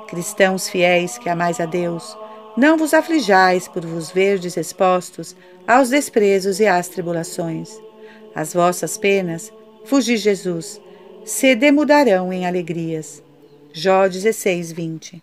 Cristãos 0.08 0.70
fiéis 0.70 1.18
que 1.18 1.30
amais 1.30 1.60
a 1.60 1.66
Deus, 1.66 2.18
não 2.58 2.78
vos 2.78 2.94
aflijais 2.94 3.68
por 3.68 3.86
vos 3.86 4.10
verdes 4.10 4.58
expostos 4.58 5.36
aos 5.68 5.90
desprezos 5.90 6.60
e 6.60 6.68
às 6.68 6.88
tribulações. 6.88 7.78
As 8.34 8.54
vossas 8.54 8.98
penas, 8.98 9.52
fugi 9.86 10.18
Jesus, 10.18 10.80
se 11.24 11.56
demudarão 11.56 12.32
em 12.32 12.46
alegrias. 12.46 13.24
Jó 13.74 14.08
16, 14.08 14.72
20. 14.72 15.22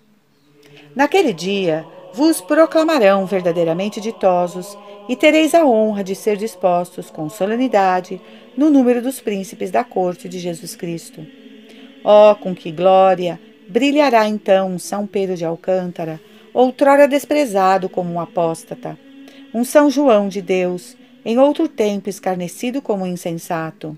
Naquele 0.94 1.32
dia 1.32 1.86
vos 2.12 2.40
proclamarão 2.40 3.24
verdadeiramente 3.24 4.00
ditosos, 4.00 4.76
e 5.08 5.16
tereis 5.16 5.54
a 5.54 5.66
honra 5.66 6.04
de 6.04 6.14
ser 6.14 6.36
dispostos 6.36 7.10
com 7.10 7.28
solenidade 7.28 8.20
no 8.56 8.70
número 8.70 9.02
dos 9.02 9.20
príncipes 9.20 9.70
da 9.70 9.82
corte 9.82 10.28
de 10.28 10.38
Jesus 10.38 10.76
Cristo. 10.76 11.26
Oh, 12.04 12.34
com 12.36 12.54
que 12.54 12.70
glória 12.70 13.40
brilhará 13.68 14.28
então 14.28 14.78
São 14.78 15.06
Pedro 15.06 15.36
de 15.36 15.44
Alcântara, 15.44 16.20
outrora 16.54 17.08
desprezado 17.08 17.88
como 17.88 18.12
um 18.12 18.20
apóstata, 18.20 18.98
um 19.54 19.64
São 19.64 19.90
João 19.90 20.28
de 20.28 20.42
Deus, 20.42 20.96
em 21.24 21.38
outro 21.38 21.68
tempo 21.68 22.08
escarnecido 22.08 22.82
como 22.82 23.06
insensato, 23.06 23.96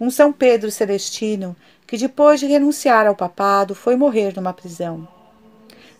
um 0.00 0.10
São 0.10 0.32
Pedro 0.32 0.70
Celestino, 0.70 1.54
que 1.86 1.98
depois 1.98 2.40
de 2.40 2.46
renunciar 2.46 3.06
ao 3.06 3.14
papado 3.14 3.74
foi 3.74 3.96
morrer 3.96 4.34
numa 4.34 4.52
prisão. 4.52 5.06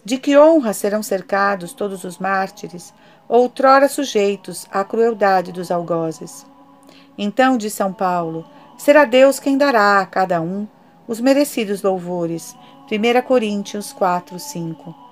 De 0.05 0.19
que 0.19 0.37
honra 0.37 0.73
serão 0.73 1.03
cercados 1.03 1.73
todos 1.73 2.05
os 2.05 2.19
mártires, 2.19 2.93
outrora 3.29 3.89
sujeitos 3.89 4.67
à 4.71 4.85
crueldade 4.85 5.53
dos 5.53 5.71
algozes. 5.71 6.47
Então, 7.17 7.57
diz 7.57 7.73
São 7.73 7.93
Paulo, 7.93 8.45
será 8.77 9.05
Deus 9.05 9.39
quem 9.39 9.57
dará 9.57 10.01
a 10.01 10.07
cada 10.07 10.41
um 10.41 10.67
os 11.07 11.21
merecidos 11.21 11.83
louvores. 11.83 12.57
1 12.91 13.23
Coríntios 13.23 13.93
4, 13.93 14.39
5. 14.39 15.04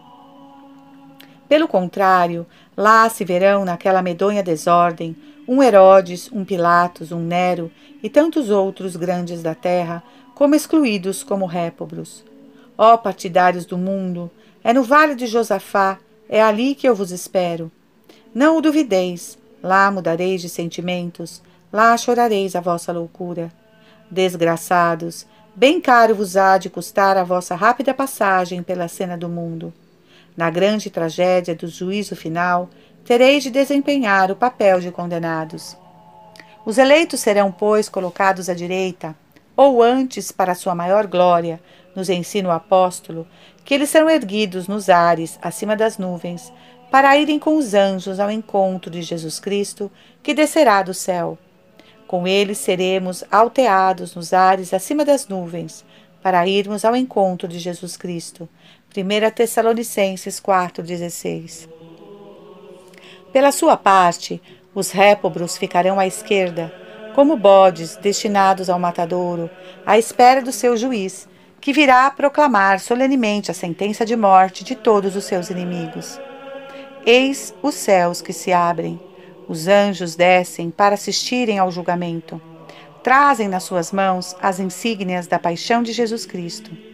Pelo 1.49 1.69
contrário, 1.69 2.47
lá 2.77 3.09
se 3.09 3.25
verão 3.25 3.65
naquela 3.65 4.03
medonha 4.03 4.43
desordem 4.43 5.17
um 5.47 5.63
Herodes, 5.63 6.31
um 6.33 6.45
Pilatos, 6.45 7.13
um 7.13 7.21
Nero 7.21 7.71
e 8.03 8.09
tantos 8.09 8.49
outros 8.51 8.97
grandes 8.97 9.43
da 9.43 9.55
terra 9.55 10.03
como 10.35 10.55
excluídos 10.55 11.23
como 11.23 11.47
réprobos. 11.47 12.25
Ó 12.77 12.97
partidários 12.97 13.67
do 13.67 13.77
mundo, 13.77 14.31
é 14.65 14.73
no 14.73 14.83
vale 14.83 15.15
de 15.15 15.27
Josafá, 15.27 15.99
é 16.29 16.43
ali 16.43 16.75
que 16.75 16.89
eu 16.89 16.95
vos 16.95 17.11
espero. 17.11 17.71
Não 18.35 18.57
o 18.57 18.63
duvideis, 18.63 19.39
lá 19.63 19.91
mudareis 19.91 20.41
de 20.41 20.49
sentimentos, 20.49 21.43
lá 21.73 21.97
chorareis 21.97 22.57
a 22.57 22.61
vossa 22.61 22.93
loucura. 22.93 23.53
Desgraçados, 24.11 25.27
bem 25.55 25.81
caro 25.81 26.15
vos 26.15 26.37
há 26.37 26.57
de 26.57 26.71
custar 26.71 27.17
a 27.17 27.25
vossa 27.25 27.55
rápida 27.55 27.93
passagem 27.93 28.63
pela 28.63 28.89
cena 28.89 29.17
do 29.17 29.29
mundo. 29.29 29.73
Na 30.37 30.51
grande 30.51 30.91
tragédia 30.91 31.55
do 31.55 31.67
juízo 31.69 32.17
final, 32.17 32.71
tereis 33.05 33.43
de 33.43 33.51
desempenhar 33.51 34.31
o 34.31 34.37
papel 34.37 34.81
de 34.81 34.91
condenados. 34.91 35.77
Os 36.65 36.79
eleitos 36.79 37.21
serão, 37.21 37.51
pois, 37.51 37.89
colocados 37.89 38.49
à 38.49 38.55
direita, 38.55 39.15
ou 39.57 39.83
antes, 39.83 40.33
para 40.33 40.55
sua 40.55 40.75
maior 40.75 41.07
glória, 41.07 41.61
nos 41.95 42.09
ensina 42.09 42.49
o 42.49 42.53
apóstolo, 42.53 43.27
que 43.65 43.75
eles 43.75 43.91
serão 43.91 44.09
erguidos 44.09 44.67
nos 44.67 44.89
ares, 44.89 45.39
acima 45.43 45.77
das 45.77 45.99
nuvens, 45.99 46.53
para 46.91 47.17
irem 47.17 47.39
com 47.39 47.57
os 47.57 47.75
anjos 47.75 48.21
ao 48.21 48.31
encontro 48.31 48.91
de 48.91 49.03
Jesus 49.03 49.41
Cristo, 49.41 49.91
que 50.23 50.35
descerá 50.35 50.83
do 50.83 50.95
céu. 50.95 51.39
Com 52.07 52.27
eles 52.27 52.59
seremos 52.59 53.25
alteados 53.31 54.15
nos 54.15 54.33
ares 54.33 54.73
acima 54.75 55.05
das 55.05 55.29
nuvens, 55.29 55.85
para 56.23 56.47
irmos 56.47 56.85
ao 56.85 56.95
encontro 56.95 57.49
de 57.49 57.59
Jesus 57.59 57.97
Cristo. 57.97 58.49
1 58.95 59.31
Tessalonicenses 59.31 60.39
4,16 60.39 61.67
Pela 63.33 63.51
sua 63.51 63.75
parte, 63.75 64.41
os 64.75 64.91
réprobos 64.91 65.57
ficarão 65.57 65.99
à 65.99 66.07
esquerda, 66.07 66.71
como 67.15 67.35
bodes 67.35 67.97
destinados 67.97 68.69
ao 68.69 68.79
matadouro, 68.79 69.49
à 69.87 69.97
espera 69.97 70.43
do 70.43 70.53
seu 70.53 70.77
juiz, 70.77 71.27
que 71.59 71.73
virá 71.73 72.11
proclamar 72.11 72.81
solenemente 72.81 73.51
a 73.51 73.55
sentença 73.55 74.05
de 74.05 74.15
morte 74.15 74.63
de 74.63 74.77
todos 74.77 75.17
os 75.17 75.25
seus 75.25 75.49
inimigos. 75.49 76.21
Eis 77.07 77.55
os 77.63 77.75
céus 77.75 78.21
que 78.21 78.35
se 78.35 78.53
abrem, 78.53 79.01
os 79.49 79.69
anjos 79.69 80.15
descem 80.15 80.71
para 80.71 80.97
assistirem 80.97 81.59
ao 81.59 81.71
julgamento. 81.71 82.39
Trazem 83.03 83.49
nas 83.49 83.63
suas 83.63 83.91
mãos 83.91 84.37
as 84.41 84.61
insígnias 84.61 85.27
da 85.27 85.39
paixão 85.39 85.83
de 85.83 85.93
Jesus 85.93 86.27
Cristo. 86.27 86.92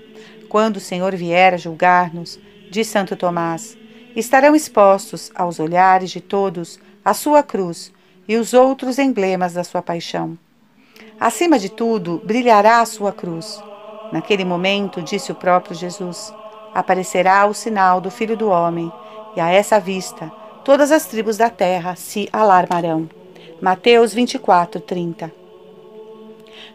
Quando 0.48 0.76
o 0.76 0.80
Senhor 0.80 1.14
vier 1.14 1.54
a 1.54 1.58
julgar-nos, 1.58 2.38
diz 2.70 2.86
Santo 2.86 3.16
Tomás, 3.16 3.76
estarão 4.16 4.54
expostos 4.54 5.30
aos 5.34 5.60
olhares 5.60 6.10
de 6.10 6.20
todos 6.20 6.78
a 7.04 7.12
sua 7.14 7.42
cruz 7.42 7.92
e 8.26 8.36
os 8.36 8.54
outros 8.54 8.98
emblemas 8.98 9.54
da 9.54 9.64
sua 9.64 9.82
paixão. 9.82 10.38
Acima 11.20 11.58
de 11.58 11.68
tudo, 11.68 12.20
brilhará 12.24 12.80
a 12.80 12.86
sua 12.86 13.12
cruz. 13.12 13.62
Naquele 14.12 14.44
momento, 14.44 15.02
disse 15.02 15.30
o 15.30 15.34
próprio 15.34 15.76
Jesus, 15.76 16.32
aparecerá 16.74 17.46
o 17.46 17.54
sinal 17.54 18.00
do 18.00 18.10
Filho 18.10 18.36
do 18.36 18.48
Homem, 18.48 18.90
e 19.36 19.40
a 19.40 19.50
essa 19.50 19.78
vista 19.78 20.32
todas 20.64 20.90
as 20.90 21.06
tribos 21.06 21.36
da 21.36 21.50
terra 21.50 21.94
se 21.94 22.28
alarmarão. 22.32 23.08
Mateus 23.60 24.14
24, 24.14 24.80
30. 24.80 25.32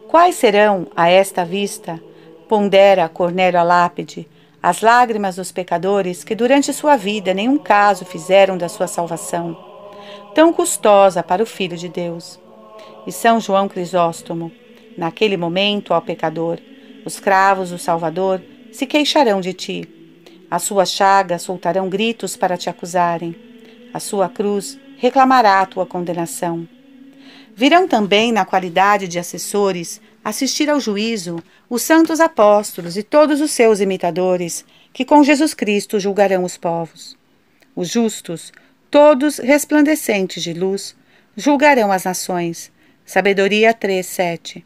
Quais 0.08 0.36
serão, 0.36 0.88
a 0.96 1.10
esta 1.10 1.44
vista, 1.44 2.02
pondera 2.48 3.10
Cornélio 3.10 3.60
a 3.60 3.64
lápide, 3.64 4.28
as 4.62 4.82
lágrimas 4.82 5.36
dos 5.36 5.52
pecadores 5.52 6.24
que 6.24 6.36
durante 6.36 6.72
sua 6.72 6.96
vida 6.96 7.34
nenhum 7.34 7.58
caso 7.58 8.06
fizeram 8.06 8.58
da 8.58 8.70
sua 8.70 8.88
salvação, 8.88 9.58
tão 10.34 10.54
custosa 10.54 11.22
para 11.22 11.44
o 11.44 11.46
Filho 11.46 11.76
de 11.76 11.90
Deus. 11.90 12.40
E 13.06 13.12
São 13.12 13.40
João 13.40 13.68
Crisóstomo, 13.68 14.52
naquele 14.98 15.36
momento, 15.36 15.94
ó 15.94 16.00
pecador, 16.00 16.60
os 17.06 17.20
cravos 17.20 17.72
do 17.72 17.78
Salvador 17.78 18.42
se 18.72 18.86
queixarão 18.86 19.42
de 19.42 19.54
ti. 19.54 19.90
As 20.50 20.64
suas 20.64 20.92
chagas 20.92 21.42
soltarão 21.42 21.90
gritos 21.90 22.38
para 22.38 22.58
te 22.58 22.70
acusarem. 22.70 23.36
A 23.94 24.00
sua 24.00 24.30
cruz 24.30 24.80
reclamará 24.98 25.60
a 25.60 25.66
tua 25.66 25.86
condenação. 25.86 26.68
Virão 27.56 27.88
também, 27.88 28.32
na 28.32 28.46
qualidade 28.46 29.08
de 29.08 29.20
assessores, 29.20 30.02
assistir 30.24 30.70
ao 30.70 30.80
juízo 30.80 31.44
os 31.70 31.82
santos 31.82 32.20
apóstolos 32.20 32.96
e 32.96 33.04
todos 33.04 33.42
os 33.42 33.52
seus 33.52 33.80
imitadores, 33.80 34.66
que 34.94 35.04
com 35.04 35.24
Jesus 35.24 35.54
Cristo 35.54 36.00
julgarão 36.00 36.44
os 36.44 36.58
povos. 36.58 37.18
Os 37.76 37.90
justos, 37.90 38.52
todos 38.90 39.40
resplandecentes 39.40 40.42
de 40.42 40.54
luz, 40.54 40.96
julgarão 41.36 41.92
as 41.92 42.04
nações. 42.04 42.72
Sabedoria 43.06 43.74
3, 43.74 44.06
7. 44.06 44.66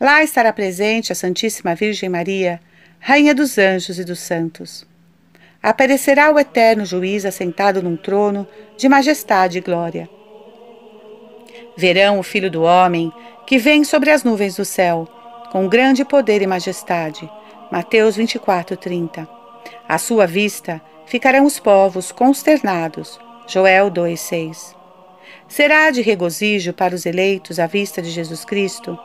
Lá 0.00 0.22
estará 0.22 0.52
presente 0.52 1.12
a 1.12 1.14
Santíssima 1.14 1.74
Virgem 1.74 2.08
Maria, 2.08 2.60
Rainha 2.98 3.34
dos 3.34 3.58
anjos 3.58 3.98
e 3.98 4.04
dos 4.04 4.18
santos. 4.18 4.86
Aparecerá 5.62 6.30
o 6.32 6.38
eterno 6.38 6.86
juiz 6.86 7.26
assentado 7.26 7.82
num 7.82 7.96
trono 7.96 8.48
de 8.78 8.88
majestade 8.88 9.58
e 9.58 9.60
glória. 9.60 10.08
Verão 11.76 12.18
o 12.18 12.22
Filho 12.22 12.50
do 12.50 12.62
Homem 12.62 13.12
que 13.50 13.58
vem 13.58 13.82
sobre 13.82 14.12
as 14.12 14.22
nuvens 14.22 14.54
do 14.54 14.64
céu, 14.64 15.08
com 15.50 15.66
grande 15.66 16.04
poder 16.04 16.40
e 16.40 16.46
majestade. 16.46 17.28
Mateus 17.68 18.14
24, 18.14 18.76
30. 18.76 19.28
À 19.88 19.98
sua 19.98 20.24
vista 20.24 20.80
ficarão 21.04 21.44
os 21.44 21.58
povos 21.58 22.12
consternados. 22.12 23.18
Joel 23.48 23.90
2, 23.90 24.20
6. 24.20 24.76
Será 25.48 25.90
de 25.90 26.00
regozijo 26.00 26.72
para 26.72 26.94
os 26.94 27.04
eleitos 27.04 27.58
a 27.58 27.66
vista 27.66 28.00
de 28.00 28.08
Jesus 28.08 28.44
Cristo, 28.44 28.96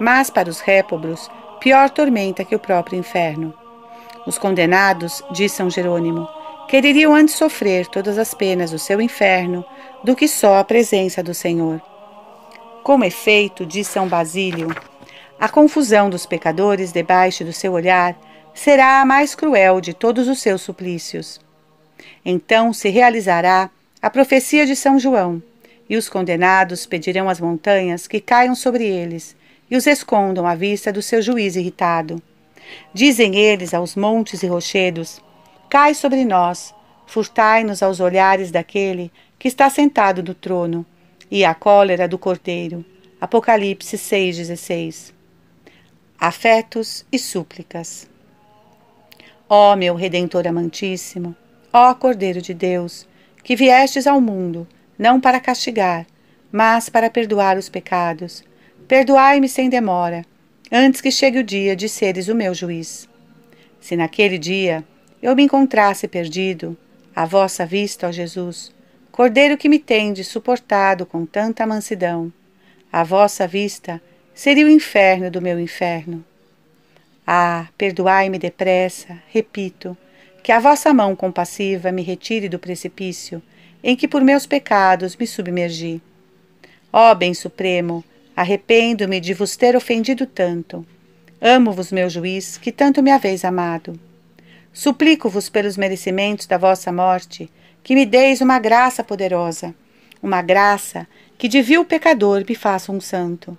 mas 0.00 0.30
para 0.30 0.50
os 0.50 0.58
répobros, 0.58 1.30
pior 1.60 1.88
tormenta 1.88 2.44
que 2.44 2.56
o 2.56 2.58
próprio 2.58 2.98
inferno. 2.98 3.54
Os 4.26 4.36
condenados, 4.36 5.22
diz 5.30 5.52
São 5.52 5.70
Jerônimo, 5.70 6.26
quereriam 6.66 7.14
antes 7.14 7.36
sofrer 7.36 7.86
todas 7.86 8.18
as 8.18 8.34
penas 8.34 8.72
do 8.72 8.80
seu 8.80 9.00
inferno 9.00 9.64
do 10.02 10.16
que 10.16 10.26
só 10.26 10.56
a 10.56 10.64
presença 10.64 11.22
do 11.22 11.32
Senhor. 11.32 11.91
Como 12.82 13.04
efeito, 13.04 13.64
diz 13.64 13.86
São 13.86 14.08
Basílio, 14.08 14.74
a 15.38 15.48
confusão 15.48 16.10
dos 16.10 16.26
pecadores 16.26 16.92
debaixo 16.92 17.44
do 17.44 17.52
seu 17.52 17.72
olhar 17.72 18.16
será 18.52 19.00
a 19.00 19.04
mais 19.04 19.36
cruel 19.36 19.80
de 19.80 19.94
todos 19.94 20.26
os 20.26 20.40
seus 20.40 20.62
suplícios. 20.62 21.40
Então 22.24 22.72
se 22.72 22.88
realizará 22.88 23.70
a 24.00 24.10
profecia 24.10 24.66
de 24.66 24.74
São 24.74 24.98
João, 24.98 25.40
e 25.88 25.96
os 25.96 26.08
condenados 26.08 26.84
pedirão 26.84 27.28
às 27.28 27.40
montanhas 27.40 28.08
que 28.08 28.20
caiam 28.20 28.54
sobre 28.54 28.84
eles 28.84 29.36
e 29.70 29.76
os 29.76 29.86
escondam 29.86 30.44
à 30.44 30.56
vista 30.56 30.92
do 30.92 31.00
seu 31.00 31.22
juiz 31.22 31.54
irritado. 31.54 32.20
Dizem 32.92 33.36
eles 33.36 33.72
aos 33.72 33.94
montes 33.94 34.42
e 34.42 34.48
rochedos: 34.48 35.22
Cai 35.70 35.94
sobre 35.94 36.24
nós, 36.24 36.74
furtai-nos 37.06 37.80
aos 37.80 38.00
olhares 38.00 38.50
daquele 38.50 39.12
que 39.38 39.46
está 39.46 39.70
sentado 39.70 40.20
no 40.20 40.34
trono 40.34 40.84
e 41.32 41.46
a 41.46 41.54
cólera 41.54 42.06
do 42.06 42.18
cordeiro. 42.18 42.84
Apocalipse 43.18 43.96
6,16. 43.96 45.14
Afetos 46.20 47.06
e 47.10 47.18
súplicas. 47.18 48.06
Ó 49.48 49.74
meu 49.74 49.94
Redentor 49.94 50.46
amantíssimo, 50.46 51.34
ó 51.72 51.94
Cordeiro 51.94 52.42
de 52.42 52.52
Deus, 52.52 53.08
que 53.42 53.56
viestes 53.56 54.06
ao 54.06 54.20
mundo, 54.20 54.68
não 54.98 55.18
para 55.18 55.40
castigar, 55.40 56.06
mas 56.52 56.90
para 56.90 57.08
perdoar 57.08 57.56
os 57.56 57.70
pecados, 57.70 58.44
perdoai-me 58.86 59.48
sem 59.48 59.70
demora, 59.70 60.26
antes 60.70 61.00
que 61.00 61.10
chegue 61.10 61.38
o 61.38 61.44
dia 61.44 61.74
de 61.74 61.88
seres 61.88 62.28
o 62.28 62.34
meu 62.34 62.52
juiz. 62.52 63.08
Se 63.80 63.96
naquele 63.96 64.36
dia 64.36 64.84
eu 65.22 65.34
me 65.34 65.44
encontrasse 65.44 66.06
perdido, 66.06 66.76
à 67.16 67.24
vossa 67.24 67.64
vista, 67.64 68.06
ó 68.08 68.12
Jesus, 68.12 68.70
Cordeiro 69.12 69.58
que 69.58 69.68
me 69.68 69.78
tendes 69.78 70.26
suportado 70.26 71.04
com 71.04 71.26
tanta 71.26 71.66
mansidão, 71.66 72.32
à 72.90 73.04
vossa 73.04 73.46
vista 73.46 74.00
seria 74.34 74.64
o 74.64 74.70
inferno 74.70 75.30
do 75.30 75.42
meu 75.42 75.60
inferno. 75.60 76.24
Ah, 77.26 77.68
perdoai-me 77.76 78.38
depressa, 78.38 79.22
repito, 79.28 79.94
que 80.42 80.50
a 80.50 80.58
vossa 80.58 80.94
mão 80.94 81.14
compassiva 81.14 81.92
me 81.92 82.02
retire 82.02 82.48
do 82.48 82.58
precipício 82.58 83.42
em 83.84 83.94
que 83.94 84.08
por 84.08 84.22
meus 84.22 84.46
pecados 84.46 85.14
me 85.14 85.26
submergi. 85.26 86.00
Ó 86.90 87.14
Bem 87.14 87.34
Supremo, 87.34 88.02
arrependo-me 88.34 89.20
de 89.20 89.34
vos 89.34 89.56
ter 89.56 89.76
ofendido 89.76 90.24
tanto. 90.24 90.86
Amo-vos, 91.38 91.92
meu 91.92 92.08
juiz, 92.08 92.56
que 92.56 92.72
tanto 92.72 93.02
me 93.02 93.10
haveis 93.10 93.44
amado. 93.44 94.00
Suplico-vos 94.72 95.50
pelos 95.50 95.76
merecimentos 95.76 96.46
da 96.46 96.56
vossa 96.56 96.90
morte, 96.90 97.50
que 97.82 97.94
me 97.94 98.06
deis 98.06 98.40
uma 98.40 98.58
graça 98.58 99.02
poderosa, 99.02 99.74
uma 100.22 100.40
graça 100.40 101.06
que 101.36 101.48
de 101.48 101.60
vil 101.60 101.84
pecador 101.84 102.44
me 102.48 102.54
faça 102.54 102.92
um 102.92 103.00
santo. 103.00 103.56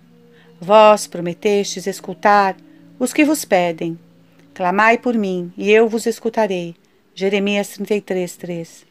Vós 0.60 1.08
prometestes 1.08 1.86
escutar 1.88 2.56
os 2.98 3.12
que 3.12 3.26
vos 3.26 3.44
pedem. 3.44 4.00
Clamai 4.54 4.98
por 4.98 5.16
mim, 5.16 5.52
e 5.58 5.70
eu 5.70 5.90
vos 5.90 6.06
escutarei. 6.06 6.76
Jeremias 7.14 7.70
33, 7.70 8.38
3. 8.38 8.86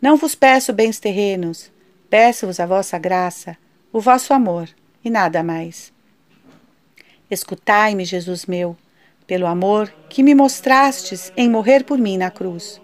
Não 0.00 0.16
vos 0.16 0.34
peço 0.34 0.72
bens 0.72 0.98
terrenos, 0.98 1.70
peço-vos 2.08 2.58
a 2.58 2.66
vossa 2.66 2.98
graça, 2.98 3.56
o 3.92 4.00
vosso 4.00 4.32
amor, 4.32 4.68
e 5.04 5.10
nada 5.10 5.42
mais. 5.42 5.92
Escutai-me, 7.30 8.04
Jesus 8.04 8.46
meu, 8.46 8.76
pelo 9.26 9.46
amor 9.46 9.92
que 10.08 10.22
me 10.22 10.34
mostrastes 10.34 11.32
em 11.36 11.48
morrer 11.48 11.84
por 11.84 11.98
mim 11.98 12.16
na 12.16 12.30
cruz. 12.30 12.80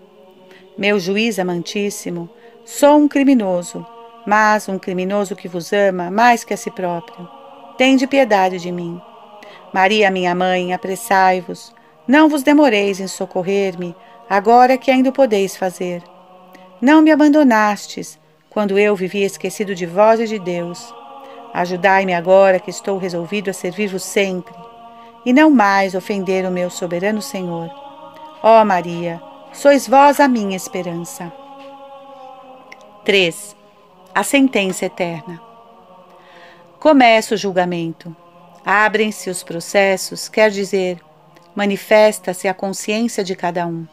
Meu 0.78 1.00
juiz 1.00 1.38
amantíssimo, 1.38 2.28
sou 2.62 2.98
um 2.98 3.08
criminoso, 3.08 3.86
mas 4.26 4.68
um 4.68 4.78
criminoso 4.78 5.34
que 5.34 5.48
vos 5.48 5.72
ama 5.72 6.10
mais 6.10 6.44
que 6.44 6.52
a 6.52 6.56
si 6.56 6.70
próprio. 6.70 7.26
Tende 7.78 8.06
piedade 8.06 8.58
de 8.58 8.70
mim. 8.70 9.00
Maria, 9.72 10.10
minha 10.10 10.35
mãe, 10.35 10.74
apressai-vos. 10.74 11.74
Não 12.06 12.29
vos 12.29 12.42
demoreis 12.42 13.00
em 13.00 13.06
socorrer-me, 13.06 13.96
agora 14.29 14.77
que 14.77 14.90
ainda 14.90 15.08
o 15.08 15.12
podeis 15.12 15.56
fazer. 15.56 16.02
Não 16.79 17.00
me 17.00 17.10
abandonastes, 17.10 18.18
quando 18.50 18.79
eu 18.79 18.94
vivia 18.94 19.24
esquecido 19.24 19.74
de 19.74 19.87
vós 19.87 20.20
e 20.20 20.27
de 20.27 20.38
Deus. 20.38 20.94
Ajudai-me 21.54 22.12
agora 22.12 22.60
que 22.60 22.68
estou 22.70 22.98
resolvido 22.98 23.48
a 23.48 23.54
servir-vos 23.54 24.02
sempre, 24.02 24.54
e 25.24 25.33
não 25.33 25.50
mais 25.50 25.94
ofender 25.94 26.44
o 26.44 26.50
meu 26.50 26.68
soberano 26.68 27.22
Senhor. 27.22 27.70
Ó 28.42 28.62
Maria, 28.62 29.22
sois 29.53 29.87
vós 29.87 30.21
a 30.21 30.29
minha 30.29 30.57
esperança. 30.57 31.33
3. 33.05 33.57
A 34.15 34.23
sentença 34.23 34.87
eterna. 34.87 35.40
Começa 36.81 37.35
o 37.35 37.38
julgamento. 37.38 38.15
Abrem-se 38.65 39.31
os 39.31 39.42
processos, 39.42 40.29
quer 40.29 40.51
dizer, 40.51 40.99
manifesta-se 41.55 42.49
a 42.49 42.55
consciência 42.55 43.23
de 43.23 43.37
cada 43.37 43.67
um. 43.67 43.87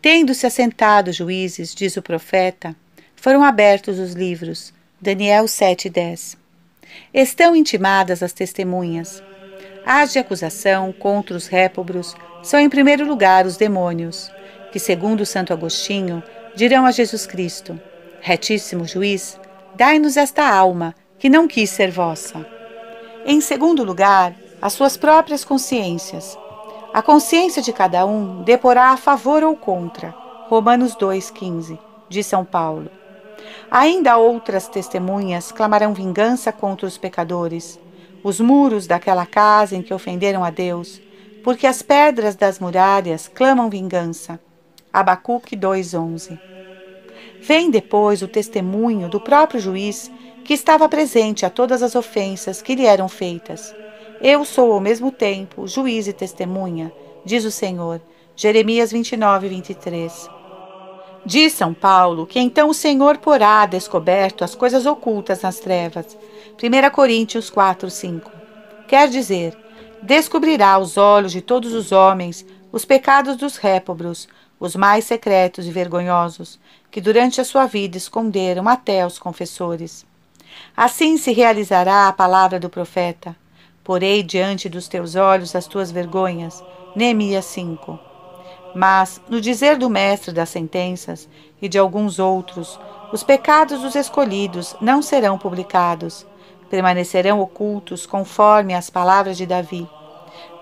Tendo-se 0.00 0.46
assentado 0.46 1.12
juízes, 1.12 1.74
diz 1.74 1.96
o 1.96 2.02
profeta, 2.02 2.76
foram 3.16 3.42
abertos 3.42 3.98
os 3.98 4.12
livros. 4.12 4.72
Daniel 5.00 5.46
7:10. 5.46 6.36
Estão 7.12 7.56
intimadas 7.56 8.22
as 8.22 8.32
testemunhas. 8.32 9.22
As 9.84 10.12
de 10.12 10.18
acusação 10.18 10.92
contra 10.92 11.36
os 11.36 11.46
répobros 11.46 12.14
são, 12.42 12.60
em 12.60 12.68
primeiro 12.68 13.06
lugar, 13.06 13.46
os 13.46 13.56
demônios, 13.56 14.30
que, 14.72 14.78
segundo 14.78 15.24
Santo 15.26 15.52
Agostinho, 15.52 16.22
dirão 16.54 16.86
a 16.86 16.90
Jesus 16.90 17.26
Cristo: 17.26 17.78
Retíssimo 18.20 18.84
juiz, 18.84 19.38
dai-nos 19.74 20.16
esta 20.16 20.48
alma, 20.48 20.94
que 21.18 21.28
não 21.28 21.48
quis 21.48 21.70
ser 21.70 21.90
vossa. 21.90 22.46
Em 23.24 23.40
segundo 23.40 23.84
lugar, 23.84 24.34
as 24.60 24.72
suas 24.72 24.96
próprias 24.96 25.44
consciências. 25.44 26.38
A 26.92 27.02
consciência 27.02 27.60
de 27.62 27.72
cada 27.72 28.06
um 28.06 28.42
deporá 28.42 28.90
a 28.90 28.96
favor 28.96 29.42
ou 29.42 29.54
contra. 29.54 30.14
Romanos 30.48 30.96
2,15, 30.96 31.78
de 32.08 32.22
São 32.24 32.44
Paulo. 32.44 32.90
Ainda 33.70 34.16
outras 34.16 34.66
testemunhas 34.66 35.52
clamarão 35.52 35.92
vingança 35.92 36.50
contra 36.50 36.86
os 36.86 36.96
pecadores, 36.96 37.78
os 38.24 38.40
muros 38.40 38.86
daquela 38.86 39.26
casa 39.26 39.76
em 39.76 39.82
que 39.82 39.92
ofenderam 39.92 40.42
a 40.42 40.50
Deus, 40.50 41.00
porque 41.44 41.66
as 41.66 41.82
pedras 41.82 42.34
das 42.34 42.58
muralhas 42.58 43.28
clamam 43.28 43.68
vingança. 43.68 44.40
Abacuque 44.92 45.56
2:11. 45.56 46.38
Vem 47.40 47.70
depois 47.70 48.22
o 48.22 48.28
testemunho 48.28 49.08
do 49.08 49.20
próprio 49.20 49.60
juiz 49.60 50.10
que 50.44 50.54
estava 50.54 50.88
presente 50.88 51.44
a 51.44 51.50
todas 51.50 51.82
as 51.82 51.94
ofensas 51.94 52.62
que 52.62 52.74
lhe 52.74 52.86
eram 52.86 53.08
feitas. 53.08 53.74
Eu 54.20 54.44
sou 54.44 54.72
ao 54.72 54.80
mesmo 54.80 55.12
tempo 55.12 55.66
juiz 55.66 56.08
e 56.08 56.12
testemunha, 56.12 56.92
diz 57.24 57.44
o 57.44 57.50
Senhor. 57.50 58.00
Jeremias 58.34 58.92
29, 58.92 59.48
23. 59.48 60.30
Diz 61.26 61.52
São 61.52 61.74
Paulo 61.74 62.26
que 62.26 62.40
então 62.40 62.70
o 62.70 62.74
Senhor 62.74 63.18
porá 63.18 63.66
descoberto 63.66 64.44
as 64.44 64.54
coisas 64.54 64.86
ocultas 64.86 65.42
nas 65.42 65.58
trevas. 65.58 66.16
1 66.56 66.90
Coríntios 66.90 67.50
4, 67.50 67.90
5. 67.90 68.30
Quer 68.86 69.08
dizer, 69.08 69.56
descobrirá 70.00 70.72
aos 70.72 70.96
olhos 70.96 71.32
de 71.32 71.42
todos 71.42 71.72
os 71.72 71.92
homens 71.92 72.46
os 72.72 72.84
pecados 72.84 73.36
dos 73.36 73.56
répobros, 73.56 74.28
os 74.60 74.74
mais 74.74 75.04
secretos 75.04 75.66
e 75.66 75.70
vergonhosos, 75.70 76.58
que 76.90 77.00
durante 77.00 77.40
a 77.40 77.44
sua 77.44 77.66
vida 77.66 77.96
esconderam 77.96 78.68
até 78.68 79.06
os 79.06 79.18
confessores. 79.18 80.04
Assim 80.76 81.16
se 81.16 81.32
realizará 81.32 82.08
a 82.08 82.12
palavra 82.12 82.58
do 82.58 82.68
profeta. 82.68 83.36
Porei 83.84 84.22
diante 84.22 84.68
dos 84.68 84.88
teus 84.88 85.14
olhos 85.14 85.54
as 85.54 85.66
tuas 85.66 85.90
vergonhas. 85.90 86.62
Neemias 86.94 87.44
5. 87.46 87.98
Mas, 88.74 89.20
no 89.28 89.40
dizer 89.40 89.76
do 89.76 89.88
mestre 89.88 90.32
das 90.32 90.48
sentenças 90.48 91.28
e 91.60 91.68
de 91.68 91.78
alguns 91.78 92.18
outros, 92.18 92.78
os 93.12 93.22
pecados 93.22 93.80
dos 93.80 93.94
escolhidos 93.94 94.76
não 94.80 95.00
serão 95.00 95.38
publicados, 95.38 96.26
permanecerão 96.68 97.40
ocultos 97.40 98.04
conforme 98.04 98.74
as 98.74 98.90
palavras 98.90 99.36
de 99.36 99.46
Davi. 99.46 99.88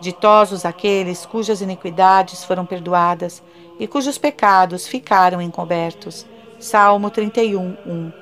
Ditosos 0.01 0.64
aqueles 0.64 1.26
cujas 1.26 1.61
iniquidades 1.61 2.44
foram 2.44 2.64
perdoadas 2.64 3.42
e 3.79 3.87
cujos 3.87 4.18
pecados 4.18 4.87
ficaram 4.87 5.41
encobertos. 5.41 6.27
Salmo 6.59 7.11
31, 7.11 7.77
1. 7.87 8.12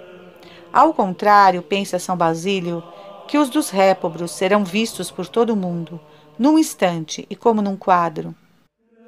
Ao 0.73 0.93
contrário, 0.93 1.63
pensa 1.63 1.99
São 1.99 2.17
Basílio, 2.17 2.83
que 3.29 3.39
os 3.39 3.49
dos 3.49 3.71
répobros 3.71 4.33
serão 4.33 4.65
vistos 4.65 5.11
por 5.11 5.29
todo 5.29 5.51
o 5.51 5.57
mundo, 5.57 6.01
num 6.39 6.59
instante 6.59 7.27
e 7.31 7.37
como 7.37 7.63
num 7.63 7.77
quadro. 7.77 8.35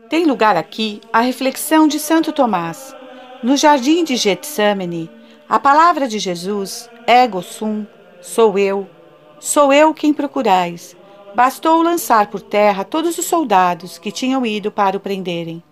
Tem 0.08 0.24
lugar 0.24 0.56
aqui 0.56 1.00
a 1.12 1.20
reflexão 1.20 1.88
de 1.88 1.98
Santo 1.98 2.32
Tomás. 2.32 2.94
No 3.42 3.56
jardim 3.56 4.04
de 4.04 4.16
Getsemane, 4.16 5.10
a 5.48 5.58
palavra 5.58 6.06
de 6.06 6.18
Jesus, 6.18 6.88
ego 7.06 7.42
sum, 7.42 7.84
sou 8.20 8.58
eu, 8.58 8.88
sou 9.40 9.72
eu 9.72 9.92
quem 9.92 10.12
procurais. 10.12 10.96
Bastou 11.34 11.82
lançar 11.82 12.28
por 12.28 12.40
terra 12.40 12.84
todos 12.84 13.18
os 13.18 13.26
soldados 13.26 13.98
que 13.98 14.10
tinham 14.10 14.46
ido 14.46 14.70
para 14.70 14.96
o 14.96 15.00
prenderem. 15.00 15.62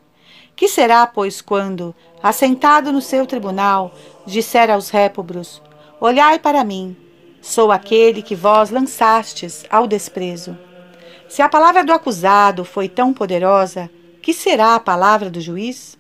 Que 0.57 0.69
será, 0.69 1.07
pois, 1.07 1.41
quando, 1.41 1.95
assentado 2.23 2.93
no 2.93 3.01
seu 3.01 3.27
tribunal, 3.27 3.95
disser 4.27 4.71
aos 4.71 4.91
répobros: 4.91 5.61
Olhai 6.01 6.39
para 6.39 6.65
mim, 6.65 6.97
sou 7.43 7.73
aquele 7.73 8.23
que 8.23 8.35
vós 8.35 8.71
lançastes 8.71 9.65
ao 9.69 9.87
desprezo. 9.87 10.57
Se 11.29 11.43
a 11.43 11.49
palavra 11.49 11.85
do 11.85 11.93
acusado 11.93 12.65
foi 12.65 12.89
tão 12.89 13.13
poderosa, 13.13 13.91
que 14.23 14.33
será 14.33 14.75
a 14.75 14.81
palavra 14.81 15.29
do 15.29 15.41
juiz? 15.41 15.99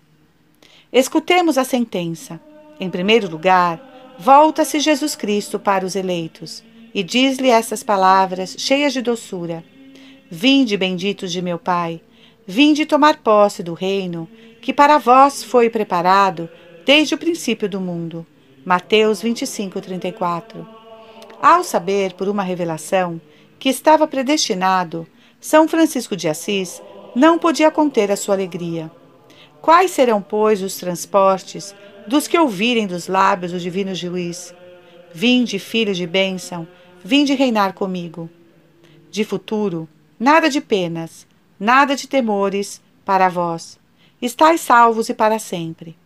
Escutemos 0.92 1.58
a 1.58 1.64
sentença. 1.64 2.40
Em 2.78 2.88
primeiro 2.88 3.28
lugar, 3.28 3.80
volta-se 4.18 4.78
Jesus 4.78 5.16
Cristo 5.16 5.58
para 5.58 5.84
os 5.84 5.96
eleitos 5.96 6.62
e 6.94 7.02
diz-lhe 7.02 7.50
essas 7.50 7.82
palavras 7.82 8.54
cheias 8.58 8.92
de 8.92 9.02
doçura: 9.02 9.64
Vinde, 10.30 10.76
benditos 10.76 11.32
de 11.32 11.42
meu 11.42 11.58
Pai, 11.58 12.00
vinde 12.46 12.86
tomar 12.86 13.18
posse 13.18 13.62
do 13.62 13.74
reino 13.74 14.28
que 14.60 14.72
para 14.72 14.98
vós 14.98 15.44
foi 15.44 15.68
preparado 15.68 16.48
desde 16.84 17.14
o 17.14 17.18
princípio 17.18 17.68
do 17.68 17.80
mundo. 17.80 18.26
Mateus 18.64 19.20
25, 19.20 19.80
34. 19.80 20.66
Ao 21.40 21.62
saber, 21.62 22.14
por 22.14 22.28
uma 22.28 22.42
revelação, 22.42 23.20
que 23.58 23.68
estava 23.68 24.06
predestinado, 24.06 25.06
São 25.40 25.68
Francisco 25.68 26.16
de 26.16 26.28
Assis 26.28 26.82
não 27.14 27.38
podia 27.38 27.70
conter 27.70 28.10
a 28.10 28.16
sua 28.16 28.34
alegria. 28.34 28.90
Quais 29.60 29.90
serão, 29.90 30.22
pois, 30.22 30.62
os 30.62 30.76
transportes 30.76 31.74
dos 32.06 32.26
que 32.26 32.38
ouvirem 32.38 32.86
dos 32.86 33.06
lábios 33.06 33.52
o 33.52 33.58
divino 33.58 33.94
juiz? 33.94 34.54
Vinde, 35.12 35.58
filho 35.58 35.94
de 35.94 36.06
bênção, 36.06 36.66
vinde 37.04 37.34
reinar 37.34 37.74
comigo. 37.74 38.28
De 39.10 39.24
futuro, 39.24 39.88
nada 40.18 40.48
de 40.48 40.60
penas, 40.60 41.26
nada 41.58 41.94
de 41.96 42.08
temores 42.08 42.80
para 43.04 43.28
vós. 43.28 43.78
Estais 44.20 44.60
salvos 44.60 45.08
e 45.08 45.14
para 45.14 45.38
sempre. 45.38 45.96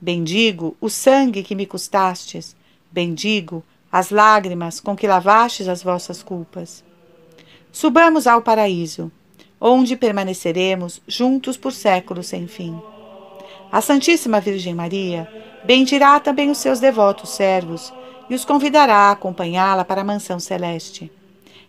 Bendigo 0.00 0.76
o 0.80 0.90
sangue 0.90 1.42
que 1.42 1.54
me 1.54 1.66
custastes, 1.66 2.54
bendigo 2.90 3.64
as 3.90 4.10
lágrimas 4.10 4.78
com 4.80 4.94
que 4.94 5.06
lavastes 5.06 5.68
as 5.68 5.82
vossas 5.82 6.22
culpas. 6.22 6.84
Subamos 7.72 8.26
ao 8.26 8.42
paraíso 8.42 9.10
onde 9.60 9.96
permaneceremos 9.96 11.00
juntos 11.06 11.56
por 11.56 11.72
séculos 11.72 12.26
sem 12.26 12.46
fim. 12.46 12.80
A 13.72 13.80
Santíssima 13.80 14.40
Virgem 14.40 14.74
Maria 14.74 15.28
bendirá 15.64 16.20
também 16.20 16.50
os 16.50 16.58
seus 16.58 16.78
devotos 16.78 17.30
servos 17.30 17.92
e 18.28 18.34
os 18.34 18.44
convidará 18.44 18.94
a 18.94 19.10
acompanhá-la 19.12 19.84
para 19.84 20.02
a 20.02 20.04
mansão 20.04 20.38
celeste. 20.38 21.10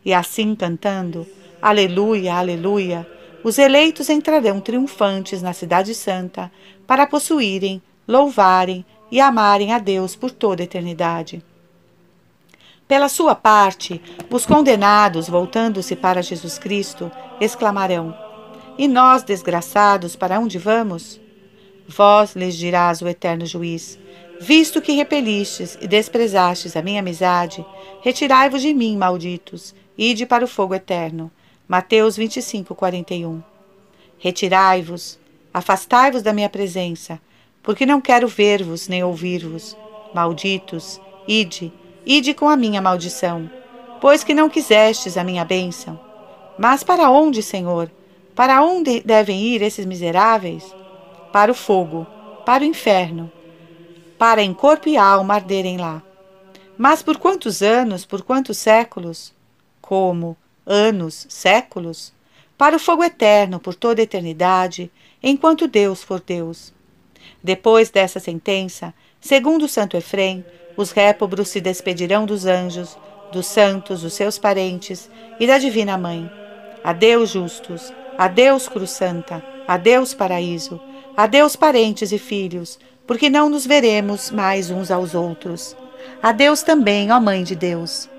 E 0.03 0.13
assim, 0.13 0.55
cantando, 0.55 1.25
Aleluia, 1.61 2.35
Aleluia, 2.35 3.07
os 3.43 3.57
eleitos 3.57 4.09
entrarão 4.09 4.59
triunfantes 4.59 5.41
na 5.41 5.53
Cidade 5.53 5.95
Santa 5.95 6.51
para 6.85 7.07
possuírem, 7.07 7.81
louvarem 8.07 8.85
e 9.11 9.19
amarem 9.19 9.73
a 9.73 9.79
Deus 9.79 10.15
por 10.15 10.29
toda 10.29 10.61
a 10.61 10.65
eternidade. 10.65 11.43
Pela 12.87 13.09
sua 13.09 13.35
parte, 13.35 14.01
os 14.29 14.45
condenados, 14.45 15.27
voltando-se 15.27 15.95
para 15.95 16.21
Jesus 16.21 16.59
Cristo, 16.59 17.11
exclamarão: 17.41 18.15
E 18.77 18.87
nós, 18.87 19.23
desgraçados, 19.23 20.15
para 20.15 20.39
onde 20.39 20.57
vamos? 20.57 21.19
Vós 21.87 22.35
lhes 22.35 22.55
dirás 22.55 23.01
o 23.01 23.07
eterno 23.07 23.45
juiz: 23.45 23.99
Visto 24.39 24.81
que 24.81 24.91
repelistes 24.91 25.77
e 25.81 25.87
desprezastes 25.87 26.77
a 26.77 26.81
minha 26.81 26.99
amizade, 26.99 27.65
retirai-vos 28.01 28.61
de 28.61 28.73
mim, 28.73 28.95
malditos, 28.95 29.73
ide 29.97 30.25
para 30.25 30.45
o 30.45 30.47
fogo 30.47 30.75
eterno. 30.75 31.31
Mateus 31.67 32.15
25, 32.15 32.73
41. 32.73 33.43
Retirai-vos, 34.17 35.19
afastai-vos 35.53 36.21
da 36.21 36.33
minha 36.33 36.49
presença, 36.49 37.19
porque 37.61 37.85
não 37.85 37.99
quero 37.99 38.27
ver-vos 38.27 38.87
nem 38.87 39.03
ouvir-vos. 39.03 39.75
Malditos, 40.13 41.01
ide 41.27 41.71
Ide 42.09 42.33
com 42.33 42.47
a 42.47 42.55
minha 42.55 42.81
maldição, 42.81 43.51
pois 43.99 44.23
que 44.23 44.33
não 44.33 44.49
quisestes 44.49 45.17
a 45.17 45.25
minha 45.25 45.43
bênção. 45.43 45.99
Mas 46.57 46.81
para 46.81 47.09
onde, 47.09 47.43
Senhor? 47.43 47.91
Para 48.33 48.63
onde 48.63 49.01
devem 49.01 49.41
ir 49.41 49.61
esses 49.61 49.85
miseráveis? 49.85 50.73
Para 51.33 51.51
o 51.51 51.53
fogo, 51.53 52.07
para 52.45 52.63
o 52.63 52.65
inferno, 52.65 53.29
para 54.17 54.41
em 54.41 54.53
corpo 54.53 54.87
e 54.87 54.95
alma 54.95 55.33
arderem 55.33 55.75
lá. 55.75 56.01
Mas 56.77 57.03
por 57.03 57.17
quantos 57.17 57.61
anos, 57.61 58.05
por 58.05 58.21
quantos 58.21 58.57
séculos? 58.57 59.33
Como? 59.81 60.37
Anos, 60.69 61.25
séculos? 61.29 62.11
Para 62.57 62.75
o 62.75 62.79
fogo 62.79 63.01
eterno, 63.01 63.57
por 63.57 63.73
toda 63.73 64.01
a 64.01 64.03
eternidade, 64.03 64.91
enquanto 65.23 65.65
Deus 65.65 66.03
for 66.03 66.19
Deus. 66.19 66.73
Depois 67.41 67.89
dessa 67.89 68.19
sentença, 68.19 68.93
segundo 69.21 69.69
Santo 69.69 69.95
Efrem, 69.95 70.45
os 70.75 70.91
répobros 70.91 71.47
se 71.47 71.61
despedirão 71.61 72.25
dos 72.25 72.45
anjos, 72.45 72.97
dos 73.31 73.45
santos, 73.45 74.01
dos 74.01 74.11
seus 74.13 74.37
parentes 74.37 75.09
e 75.39 75.47
da 75.47 75.57
Divina 75.57 75.97
Mãe. 75.97 76.29
Adeus, 76.83 77.29
justos. 77.29 77.93
Adeus, 78.17 78.67
Cruz 78.67 78.89
Santa. 78.89 79.41
Adeus, 79.65 80.13
paraíso. 80.13 80.81
Adeus, 81.15 81.55
parentes 81.55 82.11
e 82.11 82.17
filhos, 82.17 82.77
porque 83.05 83.29
não 83.29 83.49
nos 83.49 83.65
veremos 83.65 84.31
mais 84.31 84.69
uns 84.69 84.91
aos 84.91 85.15
outros. 85.15 85.77
Adeus 86.21 86.61
também, 86.61 87.09
ó 87.09 87.21
Mãe 87.21 87.43
de 87.43 87.55
Deus. 87.55 88.09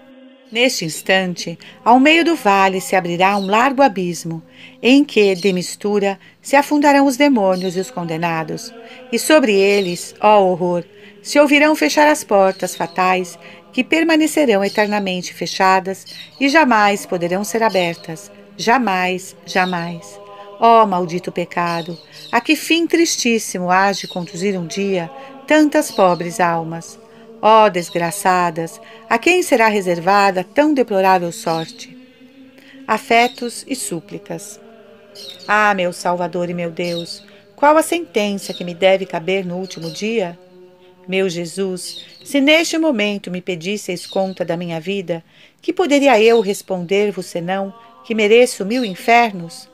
Neste 0.51 0.87
instante, 0.87 1.59
ao 1.85 2.01
meio 2.01 2.25
do 2.25 2.35
vale 2.35 2.81
se 2.81 2.97
abrirá 2.97 3.37
um 3.37 3.47
largo 3.47 3.83
abismo, 3.83 4.43
em 4.83 5.05
que, 5.05 5.35
de 5.35 5.53
mistura, 5.53 6.19
se 6.41 6.57
afundarão 6.57 7.07
os 7.07 7.19
demônios 7.19 7.77
e 7.77 7.81
os 7.81 7.91
condenados, 7.91 8.73
e 9.13 9.19
sobre 9.19 9.53
eles, 9.55 10.15
ó 10.21 10.41
horror, 10.41 10.85
se 11.23 11.39
ouvirão 11.39 11.77
fechar 11.77 12.09
as 12.09 12.25
portas 12.25 12.75
fatais 12.75 13.39
que 13.75 13.85
permanecerão 13.85 14.65
eternamente 14.65 15.35
fechadas 15.35 16.07
e 16.41 16.49
jamais 16.49 17.05
poderão 17.05 17.45
ser 17.45 17.63
abertas. 17.63 18.33
Jamais, 18.57 19.37
jamais. 19.45 20.19
Ó 20.59 20.87
maldito 20.87 21.31
pecado, 21.31 21.97
a 22.33 22.41
que 22.41 22.57
fim 22.57 22.87
tristíssimo 22.87 23.71
hás 23.71 23.99
de 23.99 24.09
conduzir 24.09 24.59
um 24.59 24.67
dia 24.67 25.11
tantas 25.47 25.91
pobres 25.91 26.41
almas. 26.41 26.99
Ó 27.41 27.69
desgraçadas, 27.69 28.81
a 29.09 29.19
quem 29.19 29.43
será 29.43 29.69
reservada 29.69 30.43
tão 30.43 30.75
deplorável 30.75 31.31
sorte? 31.31 31.97
Afetos 32.87 33.65
e 33.69 33.77
súplicas. 33.77 34.59
Ah, 35.47 35.75
meu 35.75 35.93
Salvador 35.93 36.51
e 36.51 36.55
meu 36.55 36.71
Deus, 36.71 37.25
qual 37.55 37.77
a 37.77 37.83
sentença 37.83 38.55
que 38.55 38.65
me 38.65 38.75
deve 38.75 39.05
caber 39.05 39.45
no 39.45 39.57
último 39.57 39.91
dia? 39.91 40.39
Meu 41.07 41.29
Jesus, 41.29 42.05
se 42.25 42.41
neste 42.41 42.79
momento 42.79 43.31
me 43.31 43.41
pedisseis 43.41 44.07
conta 44.07 44.45
da 44.45 44.57
minha 44.57 44.81
vida, 44.81 45.25
que 45.61 45.73
poderia 45.73 46.21
eu 46.23 46.41
responder-vos 46.41 47.27
senão 47.27 47.75
que 48.05 48.15
mereço 48.15 48.65
mil 48.65 48.85
infernos? 48.85 49.69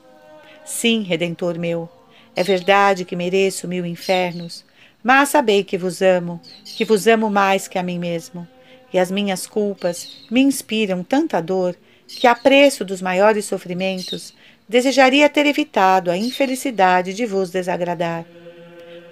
Sim, 0.63 1.03
Redentor 1.03 1.59
meu, 1.59 1.87
é 2.35 2.43
verdade 2.43 3.05
que 3.05 3.15
mereço 3.15 3.67
mil 3.67 3.85
infernos, 3.85 4.64
mas 5.05 5.29
sabei 5.29 5.63
que 5.63 5.77
vos 5.77 6.01
amo, 6.01 6.41
que 6.63 6.83
vos 6.83 7.05
amo 7.05 7.29
mais 7.29 7.67
que 7.67 7.77
a 7.77 7.83
mim 7.83 7.99
mesmo, 7.99 8.47
e 8.91 8.97
as 8.97 9.11
minhas 9.11 9.45
culpas 9.45 10.25
me 10.31 10.41
inspiram 10.41 11.03
tanta 11.03 11.39
dor 11.39 11.75
que, 12.07 12.25
a 12.25 12.33
preço 12.33 12.83
dos 12.83 13.03
maiores 13.03 13.45
sofrimentos, 13.45 14.33
desejaria 14.67 15.29
ter 15.29 15.45
evitado 15.45 16.09
a 16.09 16.17
infelicidade 16.17 17.13
de 17.13 17.23
vos 17.23 17.51
desagradar. 17.51 18.25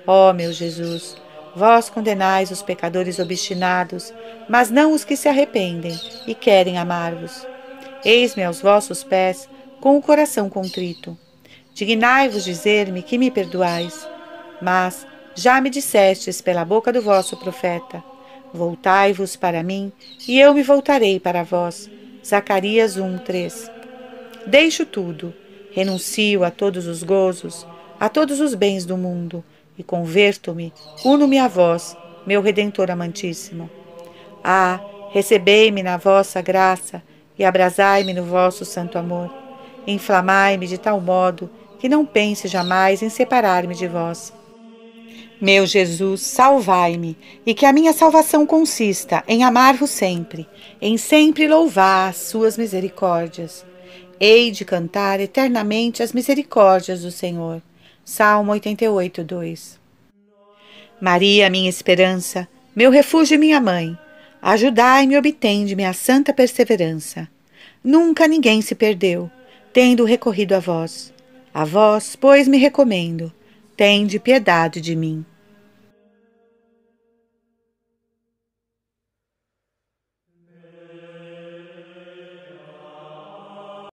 Ó 0.07 0.31
oh, 0.31 0.33
meu 0.33 0.51
Jesus, 0.51 1.15
vós 1.55 1.91
condenais 1.91 2.49
os 2.49 2.63
pecadores 2.63 3.19
obstinados, 3.19 4.11
mas 4.49 4.71
não 4.71 4.93
os 4.93 5.05
que 5.05 5.15
se 5.15 5.29
arrependem 5.29 5.95
e 6.25 6.33
querem 6.33 6.79
amar-vos. 6.79 7.45
Eis-me 8.03 8.43
aos 8.43 8.61
vossos 8.61 9.03
pés 9.03 9.47
com 9.79 9.95
o 9.95 10.01
coração 10.01 10.49
contrito. 10.49 11.15
Dignai-vos 11.75 12.43
dizer-me 12.43 13.03
que 13.03 13.15
me 13.15 13.29
perdoais. 13.29 14.07
Mas, 14.59 15.05
já 15.35 15.59
me 15.59 15.69
dissestes 15.69 16.41
pela 16.41 16.63
boca 16.63 16.91
do 16.91 17.01
vosso 17.01 17.37
profeta: 17.37 18.03
Voltai-vos 18.53 19.35
para 19.35 19.63
mim, 19.63 19.91
e 20.27 20.39
eu 20.39 20.53
me 20.53 20.63
voltarei 20.63 21.19
para 21.19 21.43
vós. 21.43 21.89
Zacarias 22.25 22.97
1, 22.97 23.17
3. 23.19 23.71
Deixo 24.45 24.85
tudo, 24.85 25.33
renuncio 25.71 26.43
a 26.43 26.51
todos 26.51 26.87
os 26.87 27.03
gozos, 27.03 27.65
a 27.99 28.07
todos 28.09 28.39
os 28.39 28.53
bens 28.53 28.85
do 28.85 28.95
mundo, 28.95 29.43
e 29.77 29.83
converto-me, 29.83 30.71
uno-me 31.03 31.39
a 31.39 31.47
vós, 31.47 31.97
meu 32.25 32.41
Redentor 32.41 32.91
amantíssimo. 32.91 33.69
Ah, 34.43 34.79
recebei-me 35.11 35.81
na 35.81 35.97
vossa 35.97 36.41
graça 36.41 37.01
e 37.37 37.43
abrasai-me 37.43 38.13
no 38.13 38.23
vosso 38.23 38.63
santo 38.65 38.97
amor. 38.97 39.33
Inflamai-me 39.87 40.67
de 40.67 40.77
tal 40.77 41.01
modo 41.01 41.49
que 41.79 41.89
não 41.89 42.05
pense 42.05 42.47
jamais 42.47 43.01
em 43.01 43.09
separar-me 43.09 43.75
de 43.75 43.87
vós. 43.87 44.33
Meu 45.43 45.65
Jesus, 45.65 46.21
salvai-me, 46.21 47.17
e 47.45 47.53
que 47.53 47.65
a 47.65 47.73
minha 47.73 47.91
salvação 47.91 48.45
consista 48.45 49.25
em 49.27 49.43
amar-vos 49.43 49.89
sempre, 49.89 50.47
em 50.81 50.97
sempre 50.97 51.49
louvar 51.49 52.11
as 52.11 52.15
suas 52.15 52.57
misericórdias. 52.57 53.65
Hei 54.17 54.51
de 54.51 54.63
cantar 54.63 55.19
eternamente 55.19 56.01
as 56.01 56.13
misericórdias 56.13 57.01
do 57.01 57.11
Senhor. 57.11 57.61
Salmo 58.05 58.53
88, 58.53 59.21
2. 59.21 59.79
Maria, 61.01 61.49
minha 61.49 61.69
esperança, 61.69 62.47
meu 62.73 62.89
refúgio 62.89 63.35
e 63.35 63.37
minha 63.37 63.59
mãe, 63.59 63.99
ajudai-me 64.41 65.15
e 65.15 65.17
obtende-me 65.17 65.83
a 65.83 65.91
santa 65.91 66.31
perseverança. 66.31 67.27
Nunca 67.83 68.29
ninguém 68.29 68.61
se 68.61 68.75
perdeu, 68.75 69.29
tendo 69.73 70.05
recorrido 70.05 70.53
a 70.53 70.59
vós. 70.59 71.13
A 71.53 71.65
vós, 71.65 72.15
pois, 72.15 72.47
me 72.47 72.57
recomendo, 72.57 73.29
tende 73.75 74.19
piedade 74.19 74.79
de 74.79 74.95
mim. 74.95 75.25